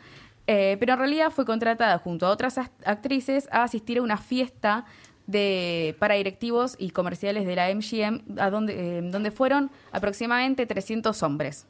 [0.48, 4.18] Eh, pero en realidad fue contratada junto a otras as- actrices a asistir a una
[4.18, 4.86] fiesta
[5.28, 11.24] de, para directivos y comerciales de la MGM, a donde, eh, donde fueron aproximadamente 300
[11.24, 11.66] hombres.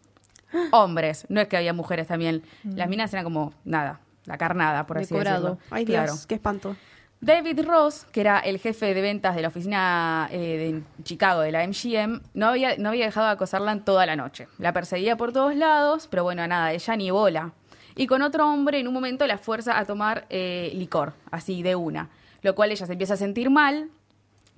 [0.71, 2.43] Hombres, no es que había mujeres también.
[2.63, 5.57] Las minas eran como nada, la carnada, por así decirlo.
[5.71, 6.13] Ay, Dios, Claro.
[6.27, 6.75] qué espanto.
[7.21, 11.51] David Ross, que era el jefe de ventas de la oficina eh, de Chicago de
[11.51, 14.47] la MGM, no había, no había dejado de acosarla en toda la noche.
[14.59, 17.53] La perseguía por todos lados, pero bueno, nada, ella ni bola.
[17.95, 21.75] Y con otro hombre, en un momento la fuerza a tomar eh, licor, así de
[21.75, 22.09] una.
[22.41, 23.89] Lo cual ella se empieza a sentir mal,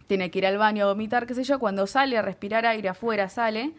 [0.07, 1.59] tiene que ir al baño a vomitar, qué sé yo.
[1.59, 3.73] Cuando sale a respirar aire afuera, sale.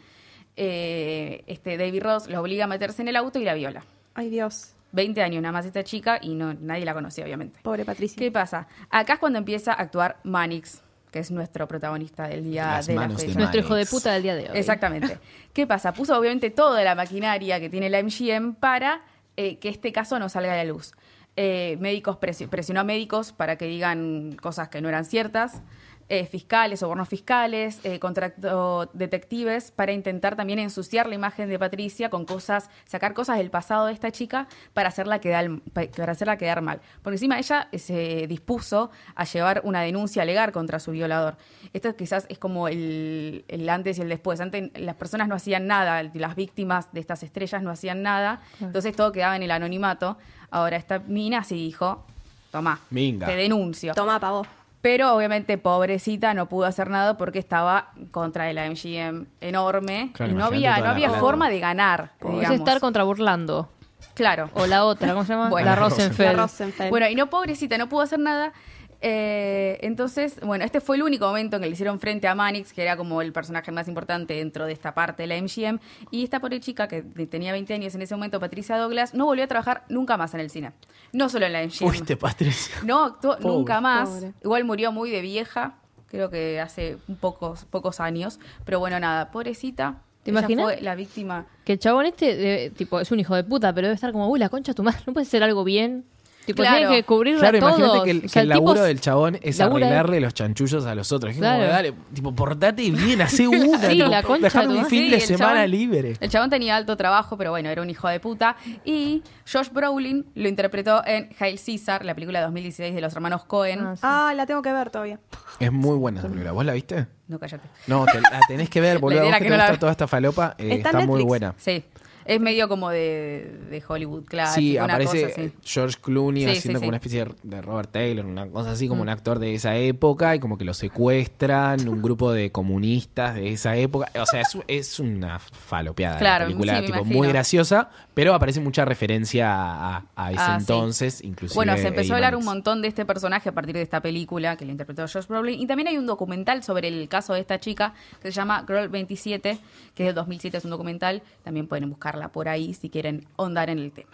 [0.56, 3.84] eh, este David Ross lo obliga a meterse en el auto y la viola.
[4.14, 4.74] Ay, Dios.
[4.92, 7.60] 20 años nada más esta chica y no, nadie la conocía, obviamente.
[7.62, 8.16] Pobre Patricia.
[8.18, 8.66] ¿Qué pasa?
[8.90, 10.80] Acá es cuando empieza a actuar Manix,
[11.10, 13.38] que es nuestro protagonista del día Las de la manos de fecha.
[13.38, 14.58] Nuestro hijo de puta del día de hoy.
[14.58, 15.18] Exactamente.
[15.52, 15.92] ¿Qué pasa?
[15.92, 19.00] Puso obviamente toda la maquinaria que tiene la MGM para
[19.38, 20.92] eh, que este caso no salga a la luz.
[21.36, 25.62] Eh, médicos presi- presionó a médicos para que digan cosas que no eran ciertas.
[26.10, 32.08] Eh, fiscales, sobornos fiscales, eh, contrató detectives para intentar también ensuciar la imagen de Patricia
[32.08, 36.62] con cosas, sacar cosas del pasado de esta chica para hacerla quedar, para hacerla quedar
[36.62, 36.80] mal.
[37.02, 41.36] Porque encima ella eh, se dispuso a llevar una denuncia legal contra su violador.
[41.74, 44.40] Esto quizás es como el, el antes y el después.
[44.40, 48.96] Antes las personas no hacían nada, las víctimas de estas estrellas no hacían nada, entonces
[48.96, 50.16] todo quedaba en el anonimato.
[50.50, 52.06] Ahora esta mina sí dijo,
[52.50, 53.26] tomá, Minga.
[53.26, 53.92] te denuncio.
[53.92, 54.46] Toma, pavo.
[54.88, 60.34] Pero obviamente, pobrecita, no pudo hacer nada porque estaba contra la MGM enorme Claro, y
[60.34, 62.12] no había, no había forma de ganar.
[62.22, 62.58] Es digamos.
[62.60, 63.68] estar contra burlando.
[64.14, 64.48] Claro.
[64.54, 65.50] O la otra, ¿cómo se llama?
[65.50, 65.68] Bueno.
[65.68, 66.32] La Rosenfeld.
[66.32, 66.88] La Rosenfeld.
[66.88, 68.54] Bueno, y no, pobrecita, no pudo hacer nada.
[69.00, 72.72] Eh, entonces, bueno, este fue el único momento en que le hicieron frente a Manix,
[72.72, 75.78] que era como el personaje más importante dentro de esta parte de la MGM.
[76.10, 79.44] Y esta pobre chica, que tenía 20 años en ese momento, Patricia Douglas, no volvió
[79.44, 80.72] a trabajar nunca más en el cine.
[81.12, 81.88] No solo en la MGM.
[81.88, 82.74] Fuiste, Patricia.
[82.84, 83.48] No actuó Pobre.
[83.48, 84.08] nunca más.
[84.08, 84.32] Pobre.
[84.42, 85.76] Igual murió muy de vieja,
[86.08, 88.40] creo que hace un pocos, pocos años.
[88.64, 90.02] Pero bueno, nada, pobrecita.
[90.24, 90.64] ¿Te Ella imaginas?
[90.64, 91.46] fue la víctima.
[91.64, 94.28] Que el chabón este, debe- tipo, es un hijo de puta, pero debe estar como,
[94.28, 96.04] uy, la concha tu madre, no puede ser algo bien.
[96.48, 96.78] Tipo, Claro.
[96.78, 97.78] tiene que cubrirle Claro, a todos.
[97.78, 100.32] imagínate que el, O que sea, el tipo laburo del chabón es labura arreglarle los
[100.32, 101.32] chanchullos a los otros.
[101.32, 101.68] Es como, Claro.
[101.70, 103.58] dale, tipo, portate bien, hace una.
[103.90, 106.16] Sí, tipo, la concha dejame de tu un fin Sí, de el semana chabón- libre.
[106.20, 108.56] El chabón tenía alto trabajo, pero bueno, era un hijo de puta.
[108.84, 109.22] Y
[109.52, 113.80] Josh Brolin lo interpretó en Hail Caesar, la película de 2016 de los hermanos Cohen.
[113.80, 114.00] Ah, sí.
[114.04, 115.20] Ah, la tengo que ver todavía.
[115.60, 116.52] Es muy buena esa película.
[116.52, 117.06] ¿Vos la viste?
[117.28, 117.68] No, cállate.
[117.86, 119.20] No, te, la tenés que ver, boludo.
[119.24, 121.54] Vos que te no gusta toda esta falopa, eh, Está está, muy buena.
[121.58, 121.84] Sí.
[122.28, 124.52] Es medio como de, de Hollywood, claro.
[124.54, 125.42] sí, una aparece cosa.
[125.64, 129.00] George Clooney Sí, haciendo sí, como una especie de- Robert Taylor, una cosa así, como
[129.00, 129.02] Mm.
[129.04, 133.52] un actor de esa época, y como que lo secuestran, un grupo de comunistas de
[133.52, 134.10] esa época.
[134.20, 137.88] O sea, es, es una falopeada Claro, la película, tipo, muy graciosa,
[138.20, 140.60] pero aparece mucha referencia a, a ese Ah, sí.
[140.62, 141.54] entonces, inclusive.
[141.54, 144.56] Bueno, se empezó a hablar un montón de este personaje a partir de esta película
[144.56, 145.60] que le interpretó Josh Brolin.
[145.60, 148.88] Y también hay un documental sobre el caso de esta chica que se llama Girl
[148.88, 149.60] 27,
[149.94, 151.22] que es del 2007, es un documental.
[151.44, 154.10] También pueden buscarla por ahí si quieren ahondar en el tema.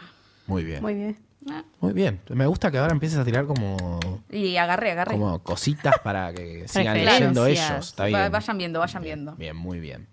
[0.47, 0.83] Muy bien.
[0.83, 1.17] Muy bien.
[1.51, 2.21] Ah, Muy bien.
[2.29, 4.01] Me gusta que ahora empieces a tirar como,
[4.31, 5.13] Y agarré, agarré.
[5.13, 7.89] como cositas para que sigan leyendo ellos.
[7.89, 8.21] Está bien.
[8.21, 9.33] Va- vayan viendo, vayan viendo.
[9.37, 10.07] Bien, muy bien.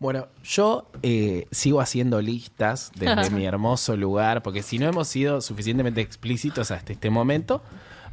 [0.00, 5.42] Bueno, yo eh, sigo haciendo listas desde mi hermoso lugar, porque si no hemos sido
[5.42, 7.62] suficientemente explícitos hasta este momento,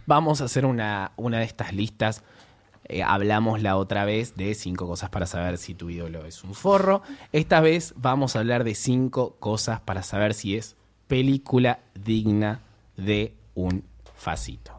[0.06, 2.24] vamos a hacer una, una de estas listas.
[2.84, 6.54] Eh, hablamos la otra vez de cinco cosas para saber si tu ídolo es un
[6.54, 7.04] forro.
[7.32, 10.76] Esta vez vamos a hablar de cinco cosas para saber si es
[11.08, 12.60] película digna
[12.98, 14.77] de un facito.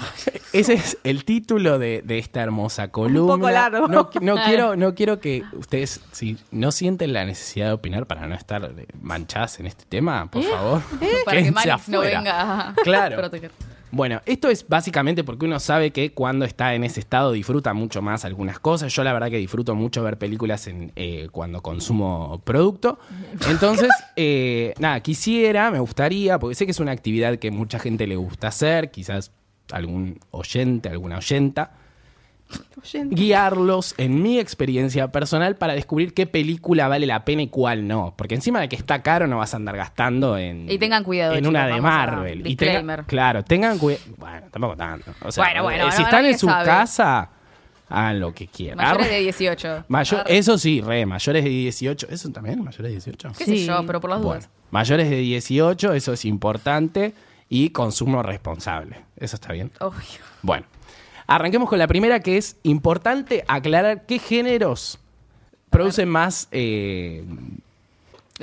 [0.52, 3.34] Ese es el título de, de esta hermosa columna.
[3.34, 3.88] poco largo.
[3.88, 8.26] No, no quiero, no quiero que ustedes, si no sienten la necesidad de opinar para
[8.26, 10.82] no estar eh, manchadas en este tema, por favor,
[11.24, 13.16] Para que Manix no venga a Claro.
[13.16, 13.50] proteger.
[13.92, 18.02] Bueno, esto es básicamente porque uno sabe que cuando está en ese estado disfruta mucho
[18.02, 18.92] más algunas cosas.
[18.92, 22.98] Yo la verdad que disfruto mucho ver películas en, eh, cuando consumo producto.
[23.48, 28.06] Entonces, eh, nada, quisiera, me gustaría, porque sé que es una actividad que mucha gente
[28.06, 29.30] le gusta hacer, quizás
[29.72, 31.70] algún oyente, alguna oyenta,
[32.80, 33.16] Oyente.
[33.16, 38.14] guiarlos en mi experiencia personal para descubrir qué película vale la pena y cuál no.
[38.16, 40.70] Porque encima de que está caro no vas a andar gastando en...
[40.70, 42.46] Y tengan cuidado, En chicos, una de Marvel.
[42.46, 43.04] Y tenga- disclaimer.
[43.04, 44.04] claro, tengan cuidado.
[44.16, 45.12] Bueno, tampoco tanto.
[45.22, 46.64] O sea, Bueno, bueno, eh, si no, están en su sabe.
[46.66, 47.30] casa,
[47.88, 48.76] hagan lo que quieran.
[48.78, 49.84] Mayores de 18.
[49.88, 50.38] Mayor- Arre.
[50.38, 52.06] eso sí, re, mayores de 18.
[52.10, 52.62] ¿Eso también?
[52.62, 53.32] ¿Mayores de 18?
[53.36, 53.58] ¿Qué Sí.
[53.58, 53.84] sé yo?
[53.84, 54.50] Pero por las Bueno, dudas.
[54.70, 57.12] mayores de 18, eso es importante.
[57.48, 59.04] Y consumo responsable.
[59.16, 59.70] Eso está bien.
[59.80, 60.00] Obvio.
[60.42, 60.66] Bueno,
[61.26, 64.98] arranquemos con la primera que es importante aclarar qué géneros
[65.70, 67.24] producen más eh,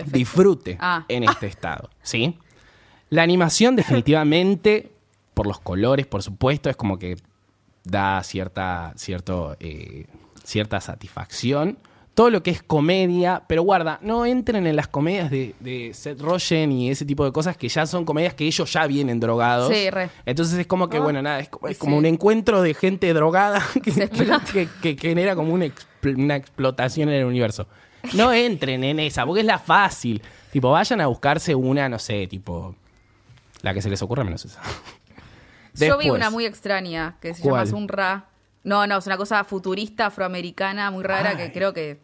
[0.08, 1.06] disfrute Ah.
[1.08, 1.90] en este estado.
[2.02, 2.38] ¿Sí?
[3.10, 4.92] La animación definitivamente,
[5.34, 7.18] por los colores, por supuesto, es como que
[7.84, 10.06] da cierta, cierto, eh,
[10.44, 11.78] cierta satisfacción.
[12.14, 16.22] Todo lo que es comedia, pero guarda, no entren en las comedias de, de Seth
[16.22, 19.74] Rogen y ese tipo de cosas que ya son comedias que ellos ya vienen drogados.
[19.74, 20.10] Sí, re.
[20.26, 21.80] Entonces es como que, bueno, nada, es como, es Sí.
[21.82, 24.46] como un encuentro de gente drogada que, Se explota.
[24.54, 27.66] que- que- que genera como una, expl- una explotación en el universo.
[28.14, 30.22] No entren en esa, porque es la fácil.
[30.52, 32.76] Tipo, vayan a buscarse una, no sé, tipo,
[33.64, 34.62] la que se les ocurra menos esa.
[35.76, 37.66] Yo vi una muy extraña que se ¿Cuál?
[37.66, 38.26] llama Sunra.
[38.64, 41.38] No, no, es una cosa futurista afroamericana muy rara Ay.
[41.38, 42.00] que creo que.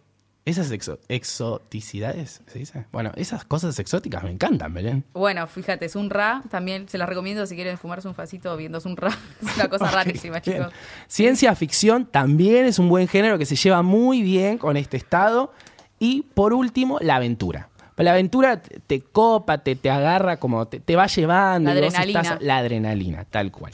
[0.45, 2.86] Esas exo- exoticidades, ¿se dice?
[2.91, 5.03] Bueno, esas cosas exóticas me encantan, Belén.
[5.14, 9.10] Bueno, fíjate, Sunra también se las recomiendo si quieren fumarse un facito viendo Sunra.
[9.47, 10.57] Es una cosa rarísima, Bien.
[10.60, 10.74] chicos.
[11.07, 15.53] Ciencia ficción también es un buen género que se lleva muy bien con este estado.
[15.99, 17.70] Y por último, la aventura.
[17.97, 21.72] La aventura te, copa, te, te agarra, como te, te va llevando.
[21.74, 22.22] La y vos adrenalina.
[22.22, 23.74] estás- la adrenalina, tal cual.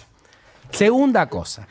[0.71, 1.67] Segunda cosa.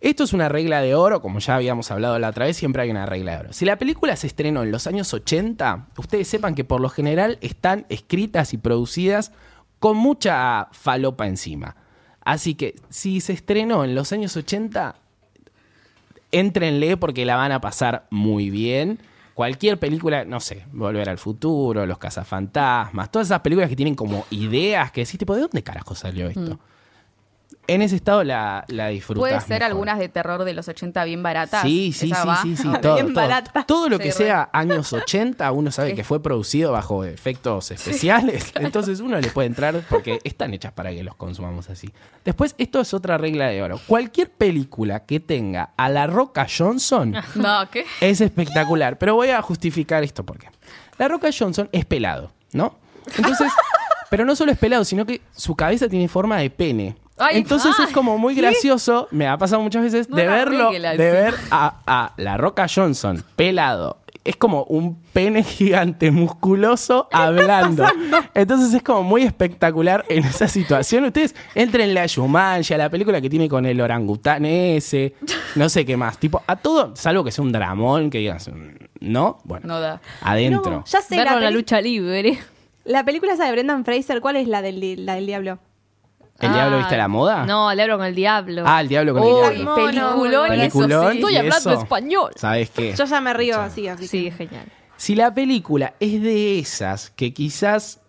[0.00, 2.90] Esto es una regla de oro, como ya habíamos hablado la otra vez, siempre hay
[2.90, 3.52] una regla de oro.
[3.52, 7.36] Si la película se estrenó en los años 80, ustedes sepan que por lo general
[7.42, 9.32] están escritas y producidas
[9.78, 11.76] con mucha falopa encima.
[12.22, 14.96] Así que si se estrenó en los años 80,
[16.32, 19.00] éntrenle porque la van a pasar muy bien.
[19.34, 24.24] Cualquier película, no sé, Volver al Futuro, Los Cazafantasmas, todas esas películas que tienen como
[24.30, 26.58] ideas que decís, tipo, ¿de dónde carajo salió esto?
[27.74, 28.90] En ese estado la, la.
[29.14, 29.62] Puede ser mejor.
[29.64, 31.62] algunas de terror de los 80 bien baratas.
[31.62, 32.42] Sí, sí, Esa sí, va.
[32.42, 33.26] sí, sí, todo, Bien todo.
[33.26, 33.64] barata.
[33.64, 34.12] Todo lo Sí, que re.
[34.14, 39.46] sea años 80, uno sabe que fue producido bajo efectos especiales, entonces uno le puede
[39.46, 41.90] entrar porque están hechas para que los consumamos así.
[42.24, 43.80] Después, esto es otra regla de oro.
[43.86, 47.84] Cualquier película que tenga a la Roca Johnson No, ¿qué?
[48.00, 50.48] es espectacular, pero voy a justificar esto porque
[50.98, 52.78] la Roca Johnson es pelado, ¿no?
[53.16, 53.52] Entonces,
[54.10, 56.96] pero no solo es pelado, sino que su cabeza tiene forma de pene.
[57.20, 60.34] Ay, Entonces ay, es como muy gracioso, me ha pasado muchas veces, No de la
[60.34, 60.96] verlo, de sí.
[60.96, 63.98] ver a, a la Roca Johnson pelado.
[64.22, 67.86] Es como un pene gigante musculoso hablando.
[68.34, 71.04] Entonces es como muy espectacular en esa situación.
[71.04, 75.14] Ustedes entrenle a Shumanji, a la película que tiene con el orangután ese,
[75.54, 76.18] no sé qué más.
[76.18, 78.50] Tipo, a todo, salvo que sea un dramón, que digas,
[79.00, 79.38] ¿no?
[79.44, 80.02] Bueno, No da.
[80.20, 80.70] adentro.
[80.70, 82.38] No, ya sé, la, la lucha libre.
[82.84, 85.58] la película esa de Brendan Fraser, ¿cuál es la del, la del diablo?
[86.40, 87.44] ¿El diablo Ah, viste la moda?
[87.46, 88.62] No, le hablo con el diablo.
[88.66, 89.64] Ah, el diablo con el diablo.
[89.64, 91.16] Mono, peliculón, Peliculón eso sí.
[91.18, 92.32] Estoy hablando eso, español.
[92.36, 92.94] ¿Sabes qué?
[92.94, 94.64] Yo ya me río así, así Sí, que- genial.
[94.96, 98.00] Si la película es de esas que quizás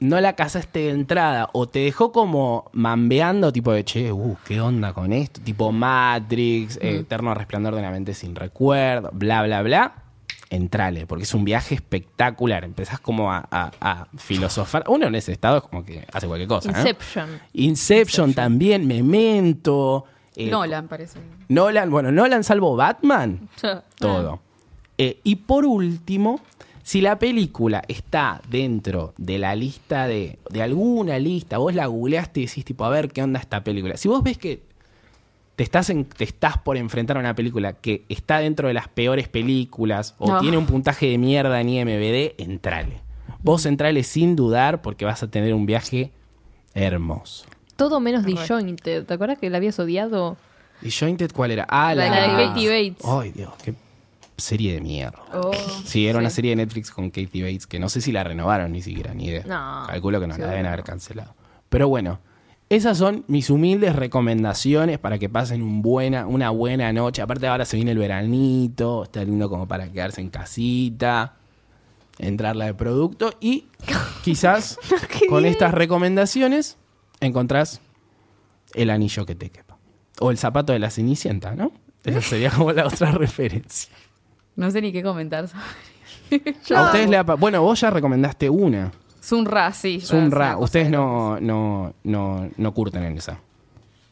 [0.00, 4.60] no la casaste de entrada o te dejó como mambeando, tipo de che, uh, ¿qué
[4.60, 5.40] onda con esto?
[5.40, 9.94] Tipo Matrix, Eterno Resplandor de una mente sin recuerdo, bla, bla, bla.
[10.54, 12.62] Entrale, porque es un viaje espectacular.
[12.64, 14.84] Empezás como a, a- a filosofar.
[14.86, 16.70] Uno en ese estado es como que hace cualquier cosa.
[16.70, 16.78] ¿no?
[16.78, 17.40] Inception.
[17.54, 20.04] Inception también, Memento.
[20.36, 21.18] eh, Nolan, parece.
[21.48, 23.48] Nolan, bueno, Nolan salvo Batman,
[23.98, 24.40] todo.
[24.98, 26.40] Eh, y por último,
[26.82, 32.40] si la película está dentro de la lista de, de alguna lista, vos la googleaste
[32.40, 33.96] y decís tipo, a ver qué onda esta película.
[33.96, 34.62] Si vos ves que
[35.56, 38.88] te estás, en- te estás por enfrentar a una película que está dentro de las
[38.88, 40.40] peores películas o No.
[40.40, 43.00] tiene un puntaje de mierda en IMBD, entrale.
[43.42, 46.10] Vos entrale sin dudar porque vas a tener un viaje
[46.74, 47.44] hermoso.
[47.76, 49.04] Todo menos Disjointed.
[49.06, 50.36] ¿Te acuerdas que la habías odiado?
[50.80, 51.66] ¿Y Jointed cuál era?
[51.68, 53.04] Ah, la, La de Katie Bates.
[53.08, 53.74] Ay, Dios, qué
[54.36, 55.18] serie de mierda.
[55.34, 55.52] Oh,
[55.84, 56.36] Sí, era una sí.
[56.36, 59.26] serie de Netflix con Katie Bates que no sé si la renovaron ni siquiera, ni
[59.26, 59.44] idea.
[59.46, 60.68] No, Calculo que no, la seguro deben no.
[60.72, 61.34] haber cancelado.
[61.68, 62.18] Pero bueno,
[62.74, 67.20] esas son mis humildes recomendaciones para que pasen un buena, una buena noche.
[67.22, 71.34] Aparte ahora se viene el veranito, está lindo como para quedarse en casita,
[72.18, 73.66] entrarla de producto y
[74.24, 74.78] quizás
[75.28, 76.78] con estas recomendaciones
[77.20, 77.80] encontrás
[78.74, 79.76] el anillo que te quepa.
[80.20, 81.72] O el zapato de la cenicienta, ¿no?
[82.04, 83.92] Esa sería como la otra referencia.
[84.56, 85.46] No sé ni qué comentar.
[86.74, 88.90] A ustedes le ha pa- Bueno, vos ya recomendaste una.
[89.22, 90.00] Sun Ra, sí.
[90.00, 90.38] Sun es Ra.
[90.46, 93.38] una cosa Ustedes de no, no, no, no curten en esa.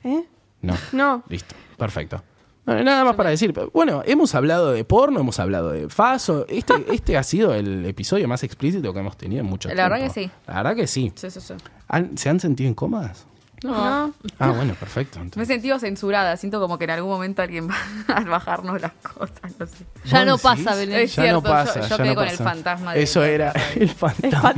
[0.04, 0.24] ¿Eh?
[0.62, 0.74] No.
[0.92, 1.22] No.
[1.28, 1.54] Listo.
[1.76, 2.22] Perfecto.
[2.64, 3.52] Bueno, nada más para decir.
[3.72, 6.46] Bueno, hemos hablado de porno, hemos hablado de faso.
[6.48, 9.90] Este, este ha sido el episodio más explícito que hemos tenido en mucho La tiempo.
[9.90, 10.30] verdad que sí.
[10.46, 11.12] La verdad que sí.
[11.16, 11.54] Sí, sí, sí.
[11.88, 13.26] ¿Han- ¿Se han sentido incómodas?
[13.62, 14.12] No.
[14.38, 15.20] Ah, bueno, perfecto.
[15.36, 16.36] Me he sentido censurada.
[16.36, 17.76] Siento como que en algún momento alguien va
[18.16, 19.38] a bajarnos las cosas.
[19.58, 19.84] No sé.
[20.06, 20.74] Ya no ¿Vos pasa?
[20.74, 21.00] Belén.
[21.00, 21.74] Es Ya cierto, no pasa.
[21.74, 24.54] yo- yo ya quedé no con el fantasma de- Eso era el fantasma.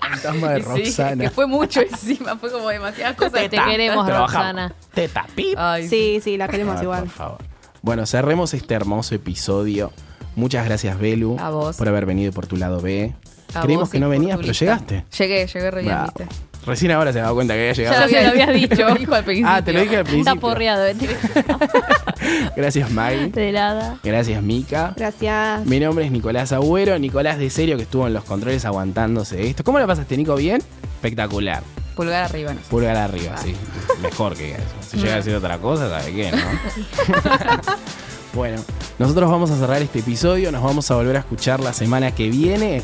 [0.00, 1.24] fantasma de sí, Roxana.
[1.24, 2.36] que fue mucho encima.
[2.36, 3.32] Fue como demasiadas cosas.
[3.48, 4.08] Te queremos.
[4.08, 4.74] Roxana.
[4.94, 5.54] Teta, pip.
[5.58, 7.00] Ay, Sí, sí, la queremos Ay, igual.
[7.04, 7.38] Por favor.
[7.82, 9.92] Bueno, cerremos este hermoso episodio.
[10.36, 11.76] Muchas gracias, Belu, A vos.
[11.76, 13.14] por haber venido por tu lado B.
[13.54, 15.04] A Creímos vos que no venías, pero llegaste.
[15.18, 16.12] Llegué, llegué re bien, Bravo.
[16.16, 16.34] ¿viste?
[16.68, 17.98] Recién ahora se ha dado cuenta que había Ya llegado.
[17.98, 18.86] lo había- lo habías dicho.
[18.92, 19.50] Me dijo al principio.
[19.52, 20.40] Ah, te lo dije al Está principio.
[20.40, 20.86] porreado.
[20.86, 20.96] ¿eh?
[22.56, 23.28] Gracias, Maggie.
[23.30, 23.98] De nada.
[24.04, 24.92] Gracias, Mika.
[24.96, 25.64] Gracias.
[25.66, 29.64] Mi nombre es Nicolás Agüero, Nicolás de Serio, que estuvo en los controles aguantándose esto.
[29.64, 30.34] ¿Cómo la pasaste, Nico?
[30.36, 30.62] ¿Bien?
[30.96, 31.62] Espectacular.
[31.96, 32.66] Pulgar arriba, no sé.
[32.68, 33.54] Pulgar arriba, sí.
[34.02, 34.62] Mejor que eso.
[34.88, 36.38] Si llega a decir otra cosa, ¿sabe qué, no?
[38.34, 38.62] bueno,
[38.98, 42.28] nosotros vamos a cerrar este episodio, nos vamos a volver a escuchar la semana que
[42.28, 42.82] viene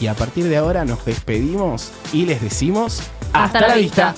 [0.00, 3.00] y a partir de ahora nos despedimos y les decimos
[3.32, 4.14] Hasta la vista.